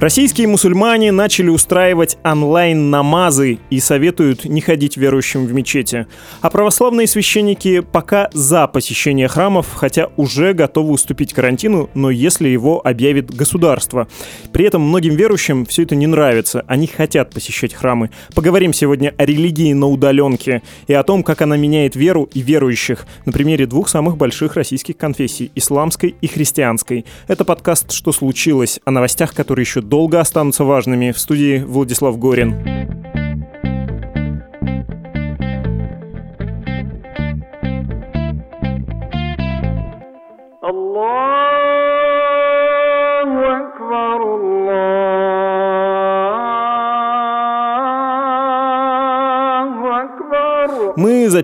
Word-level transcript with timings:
Российские 0.00 0.48
мусульмане 0.48 1.12
начали 1.12 1.50
устраивать 1.50 2.16
онлайн-намазы 2.24 3.58
и 3.68 3.80
советуют 3.80 4.46
не 4.46 4.62
ходить 4.62 4.96
верующим 4.96 5.44
в 5.44 5.52
мечети. 5.52 6.06
А 6.40 6.48
православные 6.48 7.06
священники 7.06 7.80
пока 7.80 8.30
за 8.32 8.66
посещение 8.66 9.28
храмов, 9.28 9.66
хотя 9.74 10.08
уже 10.16 10.54
готовы 10.54 10.92
уступить 10.92 11.34
карантину, 11.34 11.90
но 11.92 12.10
если 12.10 12.48
его 12.48 12.80
объявит 12.82 13.30
государство. 13.30 14.08
При 14.54 14.64
этом 14.64 14.80
многим 14.80 15.16
верующим 15.16 15.66
все 15.66 15.82
это 15.82 15.94
не 15.96 16.06
нравится, 16.06 16.64
они 16.66 16.86
хотят 16.86 17.34
посещать 17.34 17.74
храмы. 17.74 18.08
Поговорим 18.34 18.72
сегодня 18.72 19.14
о 19.18 19.26
религии 19.26 19.74
на 19.74 19.86
удаленке 19.86 20.62
и 20.86 20.94
о 20.94 21.02
том, 21.02 21.22
как 21.22 21.42
она 21.42 21.58
меняет 21.58 21.94
веру 21.94 22.26
и 22.32 22.40
верующих 22.40 23.04
на 23.26 23.32
примере 23.32 23.66
двух 23.66 23.90
самых 23.90 24.16
больших 24.16 24.56
российских 24.56 24.96
конфессий– 24.96 25.52
исламской 25.54 26.14
и 26.22 26.26
христианской. 26.26 27.04
Это 27.28 27.44
подкаст 27.44 27.92
«Что 27.92 28.12
случилось?» 28.12 28.80
о 28.86 28.92
новостях, 28.92 29.34
которые 29.34 29.64
еще 29.64 29.82
долго 29.90 30.20
останутся 30.20 30.64
важными. 30.64 31.10
В 31.10 31.18
студии 31.18 31.58
Владислав 31.58 32.18
Горин. 32.18 32.99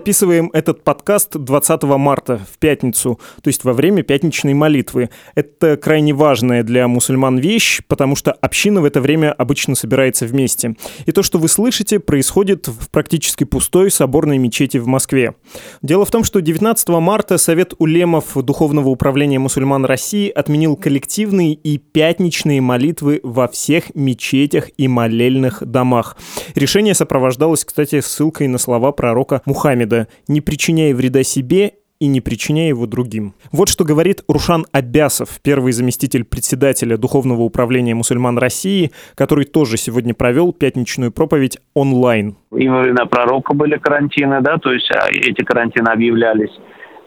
Записываем 0.07 0.49
этот 0.53 0.85
подкаст 0.85 1.35
20 1.35 1.83
марта, 1.83 2.39
в 2.49 2.57
пятницу, 2.59 3.19
то 3.41 3.49
есть 3.49 3.65
во 3.65 3.73
время 3.73 4.03
пятничной 4.03 4.53
молитвы. 4.53 5.09
Это 5.35 5.75
крайне 5.75 6.13
важная 6.13 6.63
для 6.63 6.87
мусульман 6.87 7.39
вещь, 7.39 7.81
потому 7.89 8.15
что 8.15 8.31
община 8.31 8.79
в 8.79 8.85
это 8.85 9.01
время 9.01 9.33
обычно 9.33 9.75
собирается 9.75 10.25
вместе. 10.25 10.77
И 11.05 11.11
то, 11.11 11.23
что 11.23 11.39
вы 11.39 11.49
слышите, 11.49 11.99
происходит 11.99 12.69
в 12.69 12.89
практически 12.89 13.43
пустой 13.43 13.91
соборной 13.91 14.37
мечети 14.37 14.77
в 14.77 14.87
Москве. 14.87 15.35
Дело 15.81 16.05
в 16.05 16.11
том, 16.11 16.23
что 16.23 16.39
19 16.39 16.87
марта 16.87 17.37
Совет 17.37 17.73
улемов 17.77 18.31
Духовного 18.33 18.87
управления 18.87 19.39
мусульман 19.39 19.83
России 19.83 20.29
отменил 20.29 20.77
коллективные 20.77 21.51
и 21.53 21.77
пятничные 21.79 22.61
молитвы 22.61 23.19
во 23.23 23.49
всех 23.49 23.93
мечетях 23.93 24.69
и 24.77 24.87
молельных 24.87 25.65
домах. 25.65 26.15
Решение 26.55 26.93
сопровождалось, 26.93 27.65
кстати, 27.65 27.99
ссылкой 27.99 28.47
на 28.47 28.57
слова 28.57 28.93
пророка 28.93 29.41
Мухаммеда 29.43 29.96
«Не 30.27 30.41
причиняй 30.41 30.93
вреда 30.93 31.23
себе 31.23 31.73
и 31.99 32.07
не 32.07 32.21
причиняя 32.21 32.69
его 32.69 32.85
другим. 32.85 33.33
Вот 33.51 33.69
что 33.69 33.83
говорит 33.83 34.23
Рушан 34.27 34.65
Абясов, 34.71 35.39
первый 35.41 35.71
заместитель 35.71 36.23
председателя 36.23 36.97
Духовного 36.97 37.41
управления 37.41 37.95
мусульман 37.95 38.37
России, 38.37 38.91
который 39.15 39.45
тоже 39.45 39.77
сегодня 39.77 40.13
провел 40.13 40.53
пятничную 40.53 41.11
проповедь 41.11 41.57
онлайн. 41.73 42.35
И 42.55 42.67
во 42.67 42.81
времена 42.81 43.05
пророка 43.05 43.53
были 43.53 43.77
карантины, 43.77 44.41
да, 44.41 44.57
то 44.57 44.71
есть 44.71 44.91
а, 44.91 45.07
эти 45.09 45.43
карантины 45.43 45.87
объявлялись. 45.89 46.51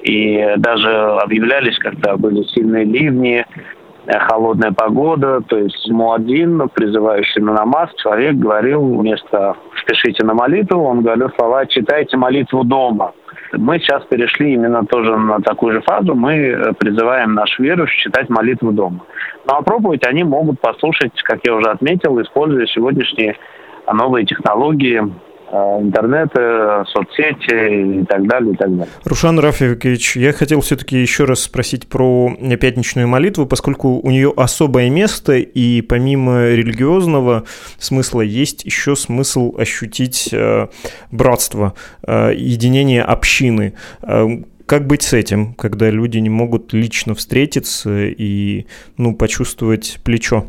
И 0.02 0.54
даже 0.56 0.88
объявлялись, 0.90 1.78
когда 1.78 2.16
были 2.16 2.42
сильные 2.54 2.84
ливни, 2.84 3.44
холодная 4.18 4.72
погода, 4.72 5.40
то 5.40 5.56
есть 5.56 5.88
Муадин, 5.90 6.68
призывающий 6.68 7.40
на 7.40 7.52
намаз, 7.52 7.90
человек 7.96 8.34
говорил 8.34 8.82
вместо 8.98 9.56
«спешите 9.82 10.24
на 10.24 10.34
молитву», 10.34 10.82
он 10.82 11.02
говорил 11.02 11.30
слова 11.36 11.66
«читайте 11.66 12.16
молитву 12.16 12.64
дома». 12.64 13.12
Мы 13.52 13.78
сейчас 13.78 14.04
перешли 14.04 14.54
именно 14.54 14.84
тоже 14.86 15.16
на 15.16 15.40
такую 15.40 15.74
же 15.74 15.80
фазу. 15.82 16.14
Мы 16.14 16.34
э, 16.34 16.72
призываем 16.78 17.34
наших 17.34 17.58
верующих 17.58 17.98
читать 17.98 18.28
молитву 18.28 18.70
дома. 18.70 19.00
Ну 19.46 19.54
а 19.54 19.62
проповедь 19.62 20.06
они 20.06 20.22
могут 20.22 20.60
послушать, 20.60 21.20
как 21.22 21.40
я 21.44 21.54
уже 21.54 21.68
отметил, 21.70 22.20
используя 22.20 22.66
сегодняшние 22.66 23.36
новые 23.92 24.24
технологии, 24.24 25.02
Э, 25.02 25.29
интернета, 25.52 26.84
соцсети 26.88 28.00
и 28.00 28.04
так 28.04 28.26
далее, 28.26 28.54
и 28.54 28.56
так 28.56 28.70
далее. 28.70 28.92
Рушан 29.04 29.38
Рафикович, 29.38 30.16
я 30.16 30.32
хотел 30.32 30.60
все-таки 30.60 30.98
еще 30.98 31.24
раз 31.24 31.40
спросить 31.40 31.88
про 31.88 32.32
пятничную 32.60 33.08
молитву, 33.08 33.46
поскольку 33.46 34.00
у 34.00 34.10
нее 34.10 34.32
особое 34.36 34.90
место, 34.90 35.34
и 35.34 35.82
помимо 35.82 36.48
религиозного 36.48 37.44
смысла 37.78 38.20
есть 38.20 38.64
еще 38.64 38.96
смысл 38.96 39.54
ощутить 39.58 40.30
э, 40.32 40.68
братство, 41.10 41.74
э, 42.06 42.32
единение 42.36 43.02
общины. 43.02 43.74
Как 44.70 44.86
быть 44.86 45.02
с 45.02 45.12
этим, 45.14 45.54
когда 45.54 45.90
люди 45.90 46.18
не 46.18 46.30
могут 46.30 46.72
лично 46.72 47.16
встретиться 47.16 48.06
и 48.06 48.66
ну, 48.96 49.16
почувствовать 49.16 49.98
плечо? 50.04 50.44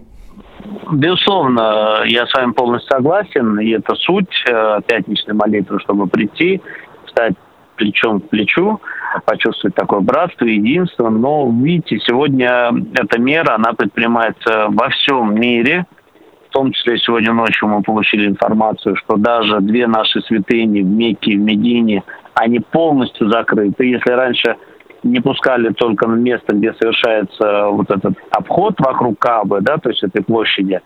Безусловно, 0.92 2.04
я 2.06 2.28
с 2.28 2.34
вами 2.34 2.52
полностью 2.52 2.92
согласен, 2.92 3.60
и 3.60 3.72
это 3.72 3.96
суть 3.96 4.44
э, 4.50 4.82
пятничной 4.86 5.34
молитвы, 5.34 5.80
чтобы 5.80 6.08
прийти, 6.08 6.62
стать 7.08 7.34
плечом 7.76 8.20
к 8.20 8.30
плечу, 8.30 8.80
почувствовать 9.26 9.76
такое 9.76 10.02
братство, 10.02 10.46
единство. 10.46 11.10
Но, 11.10 11.50
видите, 11.50 12.00
сегодня 12.00 12.72
эта 12.94 13.20
мера, 13.20 13.56
она 13.56 13.74
предпринимается 13.74 14.68
во 14.70 14.90
всем 14.90 15.34
мире, 15.36 15.86
в 16.50 16.54
том 16.54 16.74
числе 16.74 16.98
сегодня 16.98 17.32
ночью 17.32 17.70
мы 17.70 17.82
получили 17.82 18.28
информацию, 18.28 18.98
что 18.98 19.16
даже 19.16 19.62
две 19.62 19.88
наши 19.88 20.22
святыни 20.22 20.82
в 20.82 20.86
Мекке 20.86 21.32
и 21.32 21.38
в 21.38 21.40
Медине, 21.40 22.04
они 22.34 22.60
полностью 22.60 23.30
закрыты. 23.30 23.86
Если 23.86 24.12
раньше 24.12 24.58
не 25.04 25.20
пускали 25.20 25.70
только 25.70 26.08
на 26.08 26.16
место, 26.16 26.56
где 26.56 26.74
совершается 26.74 27.68
вот 27.70 27.90
этот 27.90 28.14
обход 28.32 28.76
вокруг 28.80 29.20
Кабы, 29.20 29.62
да, 29.62 29.78
то 29.78 29.90
есть 29.90 30.04
этой 30.04 30.24
площади 30.24 30.80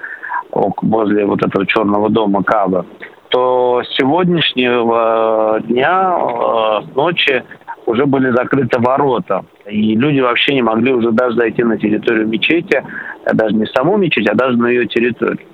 возле 0.51 1.25
вот 1.25 1.45
этого 1.45 1.65
черного 1.65 2.09
дома 2.09 2.43
Кабы, 2.43 2.85
то 3.29 3.81
с 3.83 3.95
сегодняшнего 3.97 5.59
дня, 5.67 6.17
э, 6.17 6.91
с 6.91 6.95
ночи, 6.95 7.43
уже 7.85 8.05
были 8.05 8.31
закрыты 8.31 8.79
ворота. 8.79 9.45
И 9.69 9.95
люди 9.95 10.19
вообще 10.19 10.55
не 10.55 10.61
могли 10.61 10.93
уже 10.93 11.11
даже 11.11 11.35
зайти 11.35 11.63
на 11.63 11.77
территорию 11.77 12.27
мечети, 12.27 12.83
а 13.25 13.35
даже 13.35 13.53
не 13.55 13.65
саму 13.67 13.97
мечеть, 13.97 14.27
а 14.27 14.35
даже 14.35 14.57
на 14.57 14.67
ее 14.67 14.87
территорию. 14.87 15.45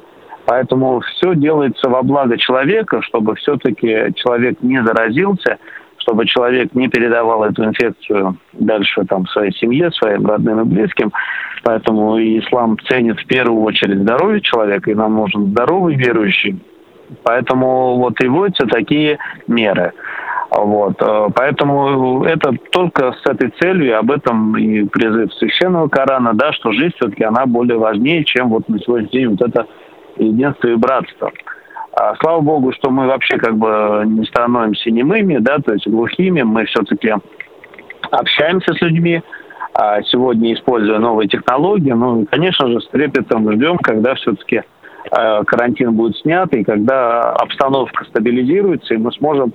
Поэтому 0.46 1.02
все 1.02 1.36
делается 1.36 1.90
во 1.90 2.04
благо 2.04 2.38
человека, 2.38 3.02
чтобы 3.02 3.36
все-таки 3.36 4.14
человек 4.16 4.58
не 4.62 4.82
заразился– 4.84 5.58
чтобы 6.02 6.26
человек 6.26 6.74
не 6.74 6.88
передавал 6.88 7.44
эту 7.44 7.64
инфекцию 7.64 8.38
дальше 8.54 9.04
там, 9.06 9.26
своей 9.28 9.54
семье, 9.54 9.92
своим 9.92 10.26
родным 10.26 10.62
и 10.62 10.64
близким. 10.66 11.12
Поэтому 11.64 12.18
ислам 12.18 12.78
ценит 12.88 13.20
в 13.20 13.26
первую 13.28 13.62
очередь 13.64 14.00
здоровье 14.00 14.42
человека, 14.42 14.90
и 14.90 14.96
нам 14.96 15.16
нужен 15.16 15.48
здоровый 15.48 15.96
верующий. 15.96 16.60
Поэтому 17.24 17.98
вот 17.98 18.22
и 18.24 18.28
вводятся 18.28 18.66
такие 18.68 19.20
меры. 19.48 19.94
Вот. 20.52 21.02
Э, 21.02 21.28
поэтому 21.34 22.24
это 22.26 22.54
только 22.72 23.14
с 23.14 23.30
этой 23.30 23.52
целью, 23.62 23.98
об 23.98 24.12
этом 24.12 24.58
и 24.58 24.84
призыв 24.86 25.34
священного 25.36 25.88
Корана, 25.88 26.34
да, 26.34 26.52
что 26.52 26.72
жизнь 26.72 26.94
все-таки 26.96 27.24
она 27.24 27.46
более 27.46 27.78
важнее, 27.78 28.26
чем 28.26 28.50
вот 28.50 28.68
на 28.68 28.80
сегодняшний 28.80 29.20
день 29.20 29.30
вот 29.30 29.42
это 29.42 29.68
единство 30.18 30.68
и 30.68 30.76
братство. 30.76 31.32
А, 31.94 32.16
слава 32.22 32.42
богу, 32.42 32.72
что 32.74 32.90
мы 32.90 33.08
вообще 33.08 33.38
как 33.38 33.58
бы 33.58 34.04
не 34.06 34.26
становимся 34.26 34.90
немыми, 34.92 35.38
да, 35.40 35.58
то 35.60 35.74
есть 35.74 35.88
глухими, 35.88 36.42
мы 36.42 36.66
все-таки 36.66 37.14
общаемся 38.12 38.74
с 38.74 38.82
людьми, 38.82 39.22
а 39.74 40.02
сегодня 40.04 40.54
используя 40.54 41.00
новые 41.00 41.28
технологии, 41.28 41.92
ну, 41.92 42.26
конечно 42.30 42.68
же, 42.68 42.80
с 42.80 42.88
трепетом 42.90 43.52
ждем, 43.52 43.78
когда 43.78 44.16
все-таки 44.16 44.64
а, 45.12 45.44
карантин 45.44 45.94
будет 45.94 46.18
снят, 46.18 46.54
и 46.54 46.64
когда 46.64 47.34
обстановка 47.34 48.06
стабилизируется, 48.06 48.94
и 48.94 48.98
мы 48.98 49.12
сможем 49.14 49.54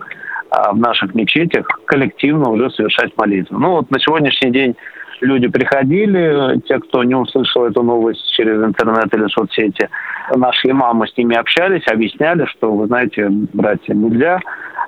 в 0.72 0.78
наших 0.78 1.14
мечетях 1.14 1.66
коллективно 1.86 2.50
уже 2.50 2.70
совершать 2.70 3.16
молитву. 3.16 3.58
Ну 3.58 3.72
вот 3.72 3.90
на 3.90 3.98
сегодняшний 3.98 4.52
день 4.52 4.76
люди 5.20 5.48
приходили, 5.48 6.60
те, 6.60 6.78
кто 6.78 7.02
не 7.02 7.14
услышал 7.14 7.64
эту 7.64 7.82
новость 7.82 8.30
через 8.32 8.62
интернет 8.62 9.12
или 9.14 9.26
соцсети, 9.26 9.88
нашли 10.34 10.72
маму, 10.72 11.06
с 11.06 11.16
ними 11.16 11.36
общались, 11.36 11.86
объясняли, 11.86 12.46
что, 12.46 12.72
вы 12.72 12.86
знаете, 12.86 13.28
братья, 13.28 13.94
нельзя. 13.94 14.40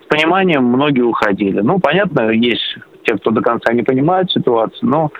С 0.03 0.07
пониманием 0.07 0.65
многие 0.65 1.03
уходили. 1.03 1.61
Ну, 1.61 1.79
понятно, 1.79 2.31
есть 2.31 2.79
те, 3.05 3.15
кто 3.17 3.31
до 3.31 3.41
конца 3.41 3.73
не 3.73 3.83
понимает 3.83 4.31
ситуацию, 4.31 4.89
но, 4.89 5.11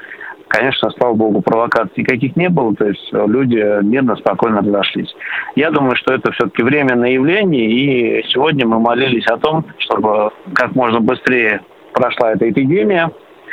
конечно, 0.49 0.91
слава 0.91 1.15
богу, 1.15 1.43
провокаций 1.43 2.03
никаких 2.03 2.37
не 2.37 2.49
было, 2.49 2.75
то 2.75 2.87
есть 2.87 3.09
люди 3.13 3.83
мирно, 3.83 4.17
спокойно 4.17 4.61
разошлись. 4.61 5.15
Я 5.57 5.71
думаю, 5.71 5.97
что 5.97 6.15
это 6.15 6.33
все-таки 6.33 6.63
временное 6.63 7.11
явление, 7.11 7.71
и 7.71 8.25
сегодня 8.29 8.67
мы 8.67 8.79
молились 8.79 9.27
о 9.27 9.39
том, 9.39 9.65
чтобы 9.79 10.31
как 10.55 10.75
можно 10.75 11.01
быстрее 11.01 11.61
прошла 11.93 12.33
эта 12.33 12.49
эпидемия, 12.49 13.11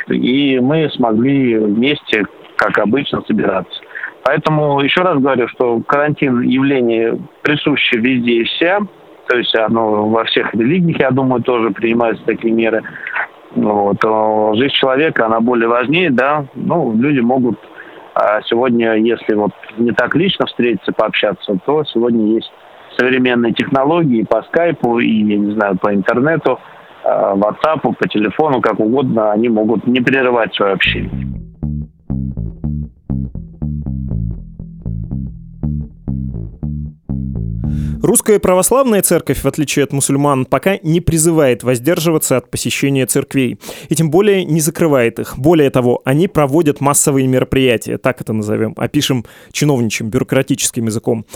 и 0.08 0.60
мы 0.60 0.88
смогли 0.90 1.58
вместе, 1.58 2.26
как 2.56 2.78
обычно, 2.78 3.22
собираться. 3.22 3.80
Поэтому 4.26 4.80
еще 4.80 5.02
раз 5.02 5.20
говорю, 5.20 5.46
что 5.46 5.80
карантин 5.86 6.40
явление 6.40 7.16
присуще 7.42 7.98
везде 7.98 8.32
и 8.32 8.44
вся, 8.44 8.80
то 9.28 9.36
есть 9.36 9.54
оно 9.54 10.08
во 10.08 10.24
всех 10.24 10.52
религиях, 10.52 10.98
я 10.98 11.12
думаю, 11.12 11.44
тоже 11.44 11.70
принимаются 11.70 12.24
такие 12.24 12.52
меры. 12.52 12.82
Вот. 13.54 14.02
Жизнь 14.56 14.74
человека, 14.74 15.26
она 15.26 15.38
более 15.38 15.68
важнее, 15.68 16.10
да, 16.10 16.44
ну, 16.56 16.92
люди 16.96 17.20
могут 17.20 17.56
А 18.14 18.42
сегодня, 18.42 18.94
если 18.94 19.34
вот 19.34 19.52
не 19.78 19.92
так 19.92 20.16
лично 20.16 20.46
встретиться, 20.46 20.90
пообщаться, 20.90 21.56
то 21.64 21.84
сегодня 21.84 22.34
есть 22.34 22.50
современные 22.98 23.52
технологии 23.52 24.24
по 24.24 24.42
скайпу 24.42 24.98
и, 24.98 25.08
я 25.08 25.36
не 25.36 25.52
знаю, 25.52 25.78
по 25.78 25.94
интернету, 25.94 26.58
а, 27.04 27.36
WhatsApp, 27.36 27.94
по 27.96 28.08
телефону, 28.08 28.60
как 28.60 28.80
угодно, 28.80 29.30
они 29.30 29.48
могут 29.50 29.86
не 29.86 30.00
прерывать 30.00 30.52
свое 30.54 30.72
общение. 30.72 31.45
Русская 38.02 38.38
православная 38.38 39.02
церковь, 39.02 39.42
в 39.42 39.46
отличие 39.46 39.84
от 39.84 39.92
мусульман, 39.92 40.44
пока 40.44 40.78
не 40.82 41.00
призывает 41.00 41.62
воздерживаться 41.62 42.36
от 42.36 42.50
посещения 42.50 43.06
церквей. 43.06 43.58
И 43.88 43.94
тем 43.94 44.10
более 44.10 44.44
не 44.44 44.60
закрывает 44.60 45.18
их. 45.18 45.38
Более 45.38 45.70
того, 45.70 46.02
они 46.04 46.28
проводят 46.28 46.80
массовые 46.80 47.26
мероприятия, 47.26 47.98
так 47.98 48.20
это 48.20 48.32
назовем, 48.32 48.74
опишем 48.76 49.24
чиновничьим, 49.52 50.08
бюрократическим 50.08 50.86
языком. 50.86 51.26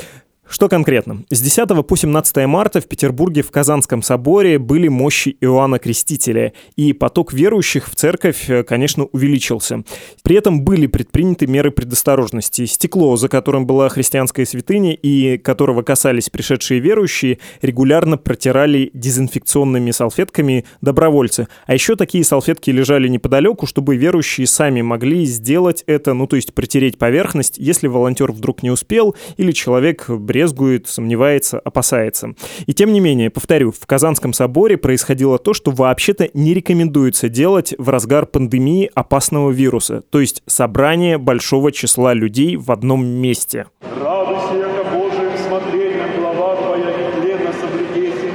Что 0.51 0.69
конкретно? 0.69 1.23
С 1.31 1.41
10 1.41 1.87
по 1.87 1.97
17 1.97 2.45
марта 2.49 2.81
в 2.81 2.89
Петербурге 2.89 3.43
в 3.43 3.53
Казанском 3.53 4.03
соборе 4.03 4.59
были 4.59 4.89
мощи 4.89 5.37
Иоанна 5.41 5.79
Крестителя, 5.79 6.55
и 6.75 6.93
поток 6.93 7.33
верующих 7.33 7.89
в 7.89 7.95
церковь, 7.95 8.51
э, 8.51 8.65
конечно, 8.65 9.05
увеличился. 9.05 9.85
При 10.25 10.35
этом 10.35 10.63
были 10.63 10.89
предприняты 10.89 11.47
меры 11.47 11.71
предосторожности. 11.71 12.67
Стекло, 12.67 13.17
за 13.17 13.29
которым 13.29 13.65
была 13.65 13.89
христианская 13.91 14.45
святыня 14.45 14.93
и 14.93 15.39
которого 15.39 15.83
касались 15.83 16.31
пришедшие 16.31 16.81
верующие, 16.81 17.39
регулярно 17.63 18.19
протирали 18.19 18.91
дезинфекционными 18.93 19.93
салфетками 19.93 20.65
добровольцы. 20.81 21.47
А 21.67 21.75
еще 21.75 21.95
такие 21.95 22.25
салфетки 22.25 22.71
лежали 22.71 23.07
неподалеку, 23.07 23.69
чтобы 23.69 23.95
верующие 23.95 24.49
сами 24.49 24.83
могли 24.83 25.27
сделать 25.27 25.85
это, 25.87 26.13
ну 26.13 26.27
то 26.27 26.35
есть 26.35 26.55
протереть 26.55 26.99
поверхность, 26.99 27.57
если 27.57 27.87
волонтер 27.87 28.33
вдруг 28.33 28.65
не 28.65 28.71
успел 28.73 29.15
или 29.37 29.53
человек 29.53 30.11
бред 30.11 30.40
брезгует, 30.41 30.87
сомневается, 30.89 31.59
опасается. 31.59 32.35
И 32.67 32.73
тем 32.73 32.93
не 32.93 33.01
менее, 33.01 33.29
повторю, 33.29 33.73
в 33.73 33.87
Казанском 33.87 34.33
соборе 34.33 34.79
происходило 34.79 35.39
то, 35.39 35.53
что 35.53 35.71
вообще-то 35.71 36.31
не 36.33 36.55
рекомендуется 36.55 37.29
делать 37.29 37.75
в 37.77 37.91
разгар 37.91 38.25
пандемии 38.25 38.91
опасного 38.95 39.51
вируса, 39.51 40.03
то 40.11 40.21
есть 40.21 40.43
собрание 40.47 41.19
большого 41.19 41.73
числа 41.73 42.15
людей 42.15 42.57
в 42.57 42.73
одном 42.73 43.05
месте. 43.05 43.67
Радуйся, 44.03 44.55
яко 44.57 44.85
Божиим 44.95 45.37
смотрением 45.47 46.21
глава 46.21 46.57
твоя 46.57 46.87
нетленно 46.87 47.53
соблюдеси. 47.61 48.33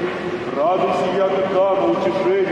Радуйся, 0.56 1.06
яко 1.18 1.36
утешение, 1.90 2.44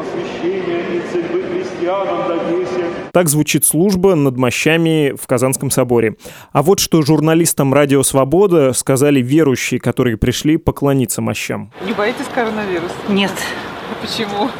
освящение 0.00 0.80
и 0.96 1.02
цельбы 1.12 1.42
христианам 1.42 2.28
дадеся. 2.28 2.84
Так 3.12 3.28
звучит 3.28 3.64
служба 3.64 4.14
над 4.14 4.36
мощами 4.36 5.14
в 5.20 5.26
Казанском 5.26 5.70
соборе. 5.70 6.16
А 6.52 6.62
вот 6.62 6.78
что 6.78 7.02
журналистам 7.02 7.72
«Радио 7.74 8.02
Свобода» 8.02 8.72
сказали 8.72 9.20
верующие, 9.20 9.80
которые 9.80 10.16
пришли 10.16 10.56
поклониться 10.56 11.22
мощам. 11.22 11.72
Не 11.86 11.92
боитесь 11.92 12.26
коронавируса? 12.34 12.94
Нет. 13.08 13.32
А 13.90 14.06
почему? 14.06 14.50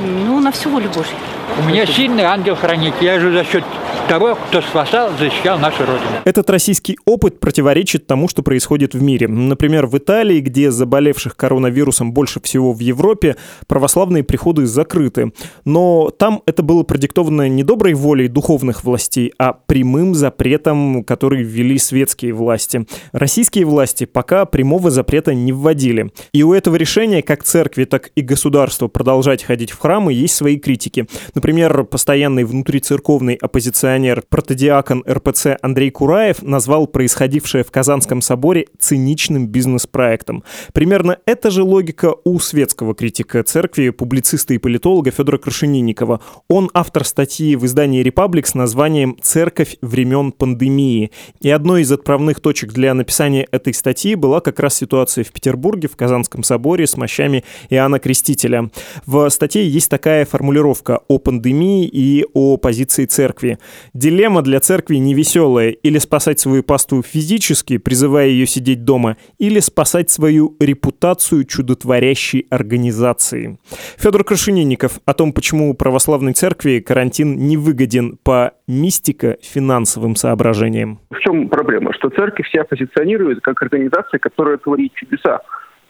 Ну, 0.00 0.40
на 0.40 0.52
всю 0.52 0.70
волю 0.70 0.88
Божью. 0.88 1.16
У 1.58 1.68
меня 1.68 1.86
сильный 1.86 2.24
ангел-хранитель. 2.24 3.04
Я 3.04 3.20
же 3.20 3.32
за 3.32 3.44
счет 3.44 3.64
того, 4.08 4.36
кто 4.36 4.62
спасал, 4.62 5.10
защищал 5.18 5.58
нашу 5.58 5.80
Родину. 5.80 6.06
Этот 6.24 6.48
российский 6.50 6.98
опыт 7.04 7.40
противоречит 7.40 8.06
тому, 8.06 8.28
что 8.28 8.42
происходит 8.42 8.94
в 8.94 9.02
мире. 9.02 9.26
Например, 9.26 9.86
в 9.86 9.98
Италии, 9.98 10.40
где 10.40 10.70
заболевших 10.70 11.36
коронавирусом 11.36 12.12
больше 12.12 12.40
всего 12.40 12.72
в 12.72 12.80
Европе, 12.80 13.36
православные 13.66 14.22
приходы 14.22 14.66
закрыты. 14.66 15.32
Но 15.64 16.10
там 16.10 16.42
это 16.46 16.62
было 16.62 16.82
продиктовано 16.84 17.48
не 17.48 17.64
доброй 17.64 17.94
волей 17.94 18.28
духовных 18.28 18.84
властей, 18.84 19.32
а 19.38 19.52
прямым 19.52 20.14
запретом, 20.14 21.02
который 21.02 21.42
ввели 21.42 21.78
светские 21.78 22.32
власти. 22.32 22.86
Российские 23.12 23.64
власти 23.64 24.04
пока 24.04 24.44
прямого 24.44 24.90
запрета 24.90 25.34
не 25.34 25.52
вводили. 25.52 26.12
И 26.32 26.42
у 26.42 26.52
этого 26.52 26.76
решения 26.76 27.22
как 27.22 27.42
церкви, 27.42 27.84
так 27.84 28.10
и 28.14 28.20
государства 28.20 28.88
продолжать 28.88 29.42
ходить 29.42 29.72
в 29.72 29.78
храмы 29.78 30.12
есть 30.12 30.34
свои 30.34 30.58
критики. 30.58 31.06
Например, 31.36 31.84
постоянный 31.84 32.44
внутрицерковный 32.44 33.34
оппозиционер 33.34 34.22
протодиакон 34.26 35.04
РПЦ 35.06 35.58
Андрей 35.60 35.90
Кураев 35.90 36.40
назвал 36.40 36.86
происходившее 36.86 37.62
в 37.62 37.70
Казанском 37.70 38.22
соборе 38.22 38.68
циничным 38.78 39.46
бизнес-проектом. 39.46 40.44
Примерно 40.72 41.18
эта 41.26 41.50
же 41.50 41.62
логика 41.62 42.14
у 42.24 42.38
светского 42.38 42.94
критика 42.94 43.42
церкви, 43.42 43.90
публициста 43.90 44.54
и 44.54 44.58
политолога 44.58 45.10
Федора 45.10 45.36
Крашенинникова. 45.36 46.22
Он 46.48 46.70
автор 46.72 47.04
статьи 47.04 47.54
в 47.54 47.66
издании 47.66 48.02
«Репаблик» 48.02 48.46
с 48.46 48.54
названием 48.54 49.18
«Церковь 49.20 49.76
времен 49.82 50.32
пандемии». 50.32 51.10
И 51.40 51.50
одной 51.50 51.82
из 51.82 51.92
отправных 51.92 52.40
точек 52.40 52.72
для 52.72 52.94
написания 52.94 53.46
этой 53.50 53.74
статьи 53.74 54.14
была 54.14 54.40
как 54.40 54.58
раз 54.58 54.76
ситуация 54.76 55.22
в 55.22 55.32
Петербурге, 55.32 55.88
в 55.88 55.96
Казанском 55.96 56.42
соборе 56.42 56.86
с 56.86 56.96
мощами 56.96 57.44
Иоанна 57.68 57.98
Крестителя. 57.98 58.70
В 59.04 59.28
статье 59.28 59.68
есть 59.68 59.90
такая 59.90 60.24
формулировка 60.24 61.00
о 61.08 61.25
пандемии 61.26 61.88
и 61.88 62.24
о 62.34 62.56
позиции 62.56 63.04
церкви. 63.04 63.58
Дилемма 63.94 64.42
для 64.42 64.60
церкви 64.60 64.96
невеселая. 64.96 65.70
Или 65.70 65.98
спасать 65.98 66.38
свою 66.38 66.62
паству 66.62 67.02
физически, 67.02 67.78
призывая 67.78 68.28
ее 68.28 68.46
сидеть 68.46 68.84
дома, 68.84 69.16
или 69.38 69.58
спасать 69.58 70.08
свою 70.08 70.54
репутацию 70.60 71.44
чудотворящей 71.44 72.46
организации. 72.48 73.58
Федор 73.98 74.22
Крашенинников 74.22 75.00
о 75.04 75.14
том, 75.14 75.32
почему 75.32 75.74
православной 75.74 76.32
церкви 76.32 76.78
карантин 76.78 77.36
не 77.36 77.56
выгоден 77.56 78.18
по 78.22 78.52
мистико-финансовым 78.68 80.14
соображениям. 80.14 81.00
В 81.10 81.18
чем 81.18 81.48
проблема? 81.48 81.92
Что 81.92 82.08
церковь 82.10 82.48
себя 82.52 82.62
позиционирует 82.64 83.40
как 83.40 83.60
организация, 83.62 84.20
которая 84.20 84.58
творит 84.58 84.92
чудеса. 84.94 85.40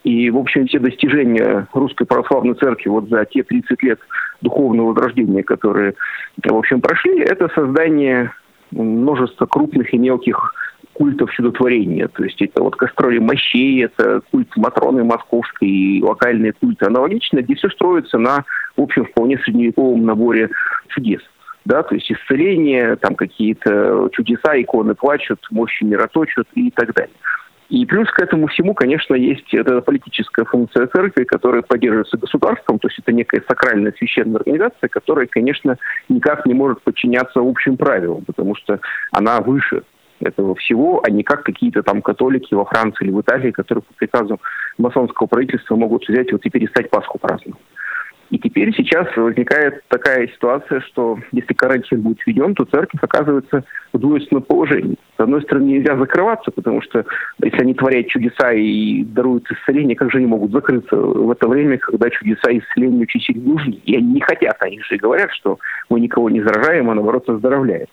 И, 0.06 0.30
в 0.30 0.38
общем, 0.38 0.68
все 0.68 0.78
достижения 0.78 1.66
Русской 1.72 2.04
Православной 2.04 2.54
Церкви 2.54 2.90
вот 2.90 3.08
за 3.08 3.24
те 3.24 3.42
30 3.42 3.82
лет 3.82 3.98
духовного 4.40 4.92
возрождения, 4.92 5.42
которые, 5.42 5.94
в 6.44 6.56
общем, 6.56 6.80
прошли, 6.80 7.18
это 7.22 7.48
создание 7.56 8.30
множества 8.70 9.46
крупных 9.46 9.92
и 9.92 9.98
мелких 9.98 10.54
культов 10.92 11.32
чудотворения. 11.32 12.06
То 12.06 12.22
есть 12.22 12.40
это 12.40 12.62
вот 12.62 12.76
кастроли 12.76 13.18
мощей, 13.18 13.84
это 13.84 14.20
культ 14.30 14.56
Матроны 14.56 15.02
Московской 15.02 15.68
и 15.68 16.00
локальные 16.00 16.52
культы 16.52 16.86
аналогично, 16.86 17.40
где 17.40 17.56
все 17.56 17.68
строится 17.70 18.18
на, 18.18 18.44
в 18.76 18.82
общем, 18.82 19.06
вполне 19.06 19.38
средневековом 19.38 20.04
наборе 20.04 20.50
чудес. 20.86 21.20
Да, 21.64 21.82
то 21.82 21.96
есть 21.96 22.12
исцеление, 22.12 22.94
там 22.94 23.16
какие-то 23.16 24.08
чудеса, 24.12 24.52
иконы 24.54 24.94
плачут, 24.94 25.40
мощи 25.50 25.82
мироточат 25.82 26.46
и 26.54 26.70
так 26.70 26.94
далее. 26.94 27.10
И 27.68 27.84
плюс 27.84 28.08
к 28.10 28.20
этому 28.20 28.46
всему, 28.46 28.74
конечно, 28.74 29.14
есть 29.14 29.52
эта 29.52 29.80
политическая 29.80 30.44
функция 30.44 30.86
церкви, 30.86 31.24
которая 31.24 31.62
поддерживается 31.62 32.16
государством, 32.16 32.78
то 32.78 32.86
есть 32.86 33.00
это 33.00 33.12
некая 33.12 33.42
сакральная 33.48 33.92
священная 33.98 34.36
организация, 34.36 34.88
которая, 34.88 35.26
конечно, 35.26 35.76
никак 36.08 36.46
не 36.46 36.54
может 36.54 36.80
подчиняться 36.82 37.40
общим 37.40 37.76
правилам, 37.76 38.24
потому 38.24 38.54
что 38.54 38.78
она 39.10 39.40
выше 39.40 39.82
этого 40.20 40.54
всего, 40.54 41.02
а 41.04 41.10
не 41.10 41.24
как 41.24 41.42
какие-то 41.42 41.82
там 41.82 42.02
католики 42.02 42.54
во 42.54 42.64
Франции 42.64 43.04
или 43.04 43.12
в 43.12 43.20
Италии, 43.20 43.50
которые 43.50 43.82
по 43.82 43.94
приказу 43.94 44.40
масонского 44.78 45.26
правительства 45.26 45.76
могут 45.76 46.08
взять 46.08 46.32
вот 46.32 46.46
и 46.46 46.50
перестать 46.50 46.88
Пасху 46.90 47.18
праздновать. 47.18 47.60
И 48.30 48.38
теперь 48.38 48.74
сейчас 48.74 49.06
возникает 49.16 49.82
такая 49.88 50.26
ситуация, 50.28 50.80
что 50.80 51.18
если 51.32 51.54
карантин 51.54 52.02
будет 52.02 52.18
введен, 52.26 52.54
то 52.54 52.64
церковь 52.64 53.00
оказывается 53.02 53.64
в 53.92 53.98
двойственном 53.98 54.42
положении. 54.42 54.96
С 55.16 55.20
одной 55.20 55.42
стороны, 55.42 55.66
нельзя 55.66 55.96
закрываться, 55.96 56.50
потому 56.50 56.82
что 56.82 57.04
если 57.42 57.60
они 57.60 57.74
творят 57.74 58.08
чудеса 58.08 58.52
и 58.52 59.04
даруют 59.04 59.50
исцеление, 59.50 59.96
как 59.96 60.10
же 60.10 60.18
они 60.18 60.26
могут 60.26 60.50
закрыться 60.50 60.96
в 60.96 61.30
это 61.30 61.46
время, 61.48 61.78
когда 61.78 62.10
чудеса 62.10 62.50
и 62.50 62.58
исцеления 62.58 63.02
очень 63.02 63.20
сильно 63.20 63.48
нужны? 63.48 63.80
И 63.84 63.96
они 63.96 64.14
не 64.14 64.20
хотят, 64.20 64.56
они 64.60 64.80
же 64.80 64.96
говорят, 64.96 65.30
что 65.32 65.58
мы 65.88 66.00
никого 66.00 66.28
не 66.28 66.40
заражаем, 66.40 66.90
а 66.90 66.94
наоборот 66.94 67.28
оздоровляем. 67.28 67.86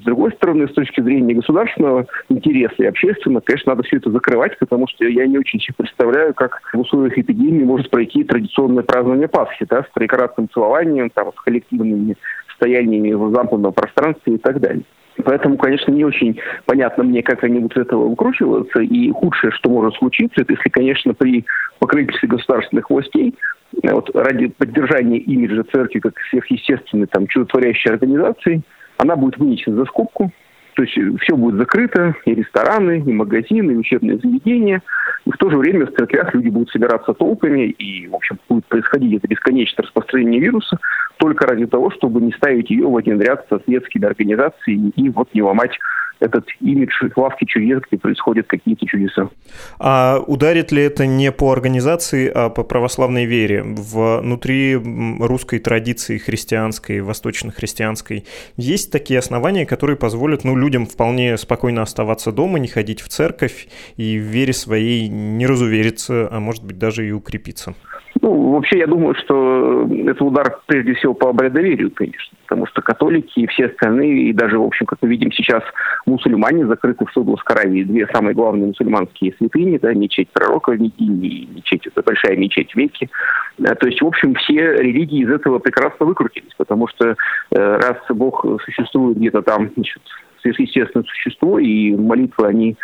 С 0.00 0.04
другой 0.04 0.32
стороны, 0.32 0.66
с 0.66 0.72
точки 0.72 1.02
зрения 1.02 1.34
государственного 1.34 2.06
интереса 2.30 2.74
и 2.78 2.86
общественного, 2.86 3.42
конечно, 3.44 3.72
надо 3.72 3.82
все 3.82 3.98
это 3.98 4.10
закрывать, 4.10 4.58
потому 4.58 4.86
что 4.88 5.04
я 5.04 5.26
не 5.26 5.36
очень 5.36 5.60
себе 5.60 5.74
представляю, 5.76 6.32
как 6.32 6.60
в 6.72 6.78
условиях 6.78 7.18
эпидемии 7.18 7.64
может 7.64 7.90
пройти 7.90 8.24
традиционное 8.24 8.82
празднование 8.82 9.28
Пасхи, 9.28 9.66
да, 9.68 9.82
с 9.82 9.92
прекрасным 9.92 10.48
целованием, 10.48 11.10
там, 11.10 11.32
с 11.36 11.40
коллективными 11.42 12.16
стояниями 12.56 13.12
в 13.12 13.34
замкнутом 13.34 13.74
пространстве 13.74 14.34
и 14.34 14.38
так 14.38 14.60
далее. 14.60 14.84
Поэтому, 15.22 15.58
конечно, 15.58 15.92
не 15.92 16.04
очень 16.06 16.40
понятно 16.64 17.04
мне, 17.04 17.22
как 17.22 17.44
они 17.44 17.60
вот 17.60 17.74
с 17.74 17.76
этого 17.76 18.08
выкручиваются. 18.08 18.80
И 18.80 19.10
худшее, 19.10 19.50
что 19.52 19.68
может 19.68 19.96
случиться, 19.96 20.40
это 20.40 20.54
если, 20.54 20.70
конечно, 20.70 21.12
при 21.12 21.44
покровительстве 21.78 22.28
государственных 22.28 22.88
властей 22.88 23.34
вот, 23.82 24.08
ради 24.14 24.46
поддержания 24.46 25.18
имиджа 25.18 25.62
церкви 25.64 25.98
как 25.98 26.14
сверхъестественной, 26.30 27.06
там, 27.06 27.26
чудотворящей 27.26 27.90
организации– 27.90 28.62
она 29.00 29.16
будет 29.16 29.38
вынесена 29.38 29.76
за 29.76 29.84
скобку, 29.86 30.30
То 30.74 30.82
есть 30.82 30.92
все 31.22 31.36
будет 31.36 31.56
закрыто, 31.56 32.14
и 32.26 32.34
рестораны, 32.34 32.98
и 32.98 33.12
магазины, 33.12 33.72
и 33.72 33.76
учебные 33.76 34.18
заведения. 34.18 34.82
И 35.24 35.30
в 35.30 35.36
то 35.36 35.50
же 35.50 35.56
время 35.56 35.86
в 35.86 35.92
церквях 35.92 36.34
люди 36.34 36.48
будут 36.48 36.70
собираться 36.70 37.12
толпами, 37.14 37.70
и, 37.70 38.06
в 38.08 38.14
общем, 38.14 38.38
будет 38.48 38.66
происходить 38.66 39.14
это 39.14 39.26
бесконечное 39.26 39.84
распространение 39.84 40.40
вируса 40.40 40.78
только 41.18 41.46
ради 41.46 41.66
того, 41.66 41.90
чтобы 41.90 42.20
не 42.20 42.32
ставить 42.32 42.70
ее 42.70 42.86
в 42.88 42.96
один 42.96 43.20
ряд 43.20 43.46
со 43.48 43.58
светскими 43.60 44.06
организациями 44.06 44.90
и 44.96 45.08
вот 45.08 45.28
не 45.34 45.42
ломать 45.42 45.78
этот 46.20 46.46
имидж 46.60 46.92
лавки 47.16 47.44
чудес, 47.44 47.80
где 47.88 47.98
происходят 47.98 48.46
какие-то 48.46 48.86
чудеса. 48.86 49.30
А 49.78 50.20
ударит 50.26 50.72
ли 50.72 50.82
это 50.82 51.06
не 51.06 51.32
по 51.32 51.52
организации, 51.52 52.30
а 52.32 52.50
по 52.50 52.62
православной 52.62 53.24
вере? 53.24 53.62
Внутри 53.62 54.76
русской 55.20 55.58
традиции 55.58 56.18
христианской, 56.18 57.00
восточно-христианской 57.00 58.24
есть 58.56 58.92
такие 58.92 59.18
основания, 59.18 59.66
которые 59.66 59.96
позволят 59.96 60.44
ну, 60.44 60.56
людям 60.56 60.86
вполне 60.86 61.36
спокойно 61.36 61.82
оставаться 61.82 62.32
дома, 62.32 62.58
не 62.58 62.68
ходить 62.68 63.00
в 63.00 63.08
церковь 63.08 63.68
и 63.96 64.18
в 64.18 64.22
вере 64.22 64.52
своей 64.52 65.08
не 65.08 65.46
разувериться, 65.46 66.28
а 66.30 66.40
может 66.40 66.64
быть 66.64 66.78
даже 66.78 67.06
и 67.06 67.12
укрепиться? 67.12 67.74
Ну, 68.22 68.50
вообще, 68.50 68.78
я 68.78 68.86
думаю, 68.86 69.14
что 69.14 69.88
это 70.06 70.24
удар 70.24 70.60
прежде 70.66 70.94
всего 70.94 71.14
по 71.14 71.30
обрядоверию, 71.30 71.90
конечно, 71.90 72.36
потому 72.42 72.66
что 72.66 72.82
католики 72.82 73.40
и 73.40 73.46
все 73.46 73.66
остальные, 73.66 74.28
и 74.28 74.32
даже, 74.32 74.58
в 74.58 74.64
общем, 74.64 74.86
как 74.86 74.98
мы 75.00 75.08
видим 75.08 75.32
сейчас, 75.32 75.62
мусульмане 76.10 76.66
закрыты 76.66 77.06
в 77.06 77.12
Судовской 77.12 77.56
Аравии. 77.56 77.84
Две 77.84 78.06
самые 78.08 78.34
главные 78.34 78.68
мусульманские 78.68 79.34
святыни, 79.38 79.78
да, 79.78 79.92
мечеть 79.94 80.28
пророка 80.30 80.72
и 80.72 80.78
мечеть, 80.78 81.86
это 81.86 82.02
большая 82.02 82.36
мечеть 82.36 82.72
в 82.72 82.76
Мекке. 82.76 83.08
То 83.56 83.86
есть, 83.86 84.00
в 84.02 84.06
общем, 84.06 84.34
все 84.34 84.74
религии 84.76 85.22
из 85.22 85.30
этого 85.30 85.58
прекрасно 85.58 86.06
выкрутились, 86.06 86.54
потому 86.56 86.88
что 86.88 87.10
э, 87.10 87.14
раз 87.52 87.96
Бог 88.10 88.44
существует 88.64 89.18
где-то 89.18 89.42
там, 89.42 89.70
значит, 89.74 90.02
сверхъестественное 90.42 91.04
существо, 91.04 91.58
и 91.58 91.92
молитвы, 91.92 92.46
они 92.46 92.70
э, 92.72 92.74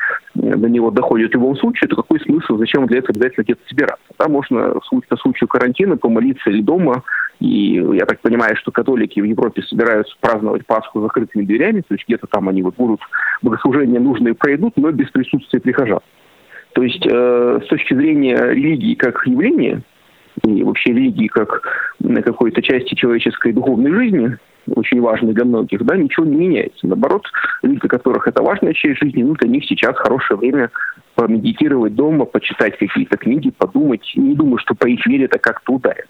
до 0.54 0.68
него 0.68 0.90
доходят 0.90 1.30
в 1.30 1.34
любом 1.34 1.56
случае, 1.56 1.88
то 1.88 1.96
какой 1.96 2.20
смысл, 2.20 2.56
зачем 2.58 2.86
для 2.86 2.98
этого 2.98 3.10
обязательно 3.14 3.44
где-то 3.44 3.60
собираться? 3.68 4.04
Там 4.16 4.32
можно 4.32 4.74
по 5.08 5.16
случаю 5.16 5.48
карантина 5.48 5.96
помолиться 5.96 6.50
или 6.50 6.62
дома, 6.62 7.02
и 7.40 7.82
я 7.92 8.06
так 8.06 8.20
понимаю, 8.20 8.56
что 8.56 8.70
католики 8.70 9.20
в 9.20 9.24
Европе 9.24 9.62
собираются 9.62 10.14
праздновать 10.20 10.66
Пасху 10.66 11.00
закрытыми 11.00 11.44
дверями, 11.44 11.80
то 11.80 11.94
есть 11.94 12.04
где-то 12.06 12.26
там 12.26 12.48
они 12.48 12.62
вот 12.62 12.76
будут 12.76 13.00
богослужения 13.42 14.00
нужные 14.00 14.34
пройдут, 14.34 14.74
но 14.76 14.90
без 14.90 15.10
присутствия 15.10 15.60
прихожан. 15.60 16.00
То 16.74 16.82
есть 16.82 17.06
э, 17.06 17.60
с 17.64 17.68
точки 17.68 17.94
зрения 17.94 18.36
религии 18.36 18.94
как 18.94 19.26
явления, 19.26 19.82
и 20.44 20.62
вообще 20.62 20.90
религии 20.90 21.28
как 21.28 21.94
на 21.98 22.22
какой-то 22.22 22.60
части 22.62 22.94
человеческой 22.94 23.52
духовной 23.52 23.92
жизни, 23.92 24.36
очень 24.74 25.00
важный 25.00 25.32
для 25.32 25.44
многих, 25.44 25.84
да, 25.84 25.96
ничего 25.96 26.26
не 26.26 26.36
меняется. 26.36 26.86
Наоборот, 26.86 27.26
люди, 27.62 27.80
для 27.80 27.88
которых 27.88 28.26
это 28.26 28.42
важная 28.42 28.72
часть 28.72 28.98
жизни, 29.00 29.22
ну, 29.22 29.34
для 29.34 29.48
них 29.48 29.64
сейчас 29.64 29.96
хорошее 29.96 30.38
время 30.38 30.70
помедитировать 31.14 31.94
дома, 31.94 32.24
почитать 32.24 32.76
какие-то 32.78 33.16
книги, 33.16 33.50
подумать. 33.50 34.12
Не 34.16 34.34
думаю, 34.34 34.58
что 34.58 34.74
по 34.74 34.86
их 34.86 35.06
вере 35.06 35.26
это 35.26 35.38
как-то 35.38 35.74
ударит. 35.74 36.06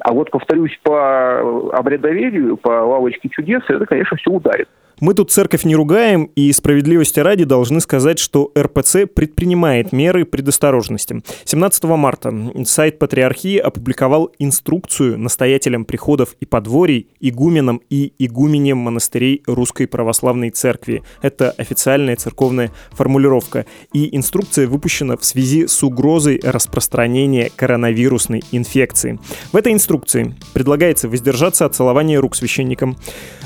А 0.00 0.12
вот, 0.12 0.30
повторюсь, 0.30 0.78
по 0.82 1.70
обрядоверию, 1.72 2.56
по 2.56 2.68
лавочке 2.68 3.28
чудес, 3.28 3.62
это, 3.68 3.86
конечно, 3.86 4.16
все 4.16 4.30
ударит. 4.30 4.68
Мы 5.02 5.14
тут 5.14 5.32
церковь 5.32 5.64
не 5.64 5.74
ругаем, 5.74 6.30
и 6.36 6.52
справедливости 6.52 7.18
ради 7.18 7.42
должны 7.42 7.80
сказать, 7.80 8.20
что 8.20 8.52
РПЦ 8.56 9.08
предпринимает 9.12 9.90
меры 9.90 10.24
предосторожности. 10.24 11.24
17 11.44 11.82
марта 11.82 12.32
сайт 12.64 13.00
Патриархии 13.00 13.58
опубликовал 13.58 14.30
инструкцию 14.38 15.18
настоятелям 15.18 15.86
приходов 15.86 16.36
и 16.38 16.46
подворий, 16.46 17.08
игуменам 17.18 17.80
и 17.90 18.12
игуменям 18.20 18.78
монастырей 18.78 19.42
Русской 19.48 19.88
Православной 19.88 20.50
Церкви. 20.50 21.02
Это 21.20 21.50
официальная 21.50 22.14
церковная 22.14 22.70
формулировка. 22.92 23.66
И 23.92 24.16
инструкция 24.16 24.68
выпущена 24.68 25.16
в 25.16 25.24
связи 25.24 25.66
с 25.66 25.82
угрозой 25.82 26.38
распространения 26.40 27.50
коронавирусной 27.56 28.44
инфекции. 28.52 29.18
В 29.50 29.56
этой 29.56 29.72
инструкции 29.72 30.36
предлагается 30.52 31.08
воздержаться 31.08 31.64
от 31.64 31.74
целования 31.74 32.20
рук 32.20 32.36
священникам. 32.36 32.96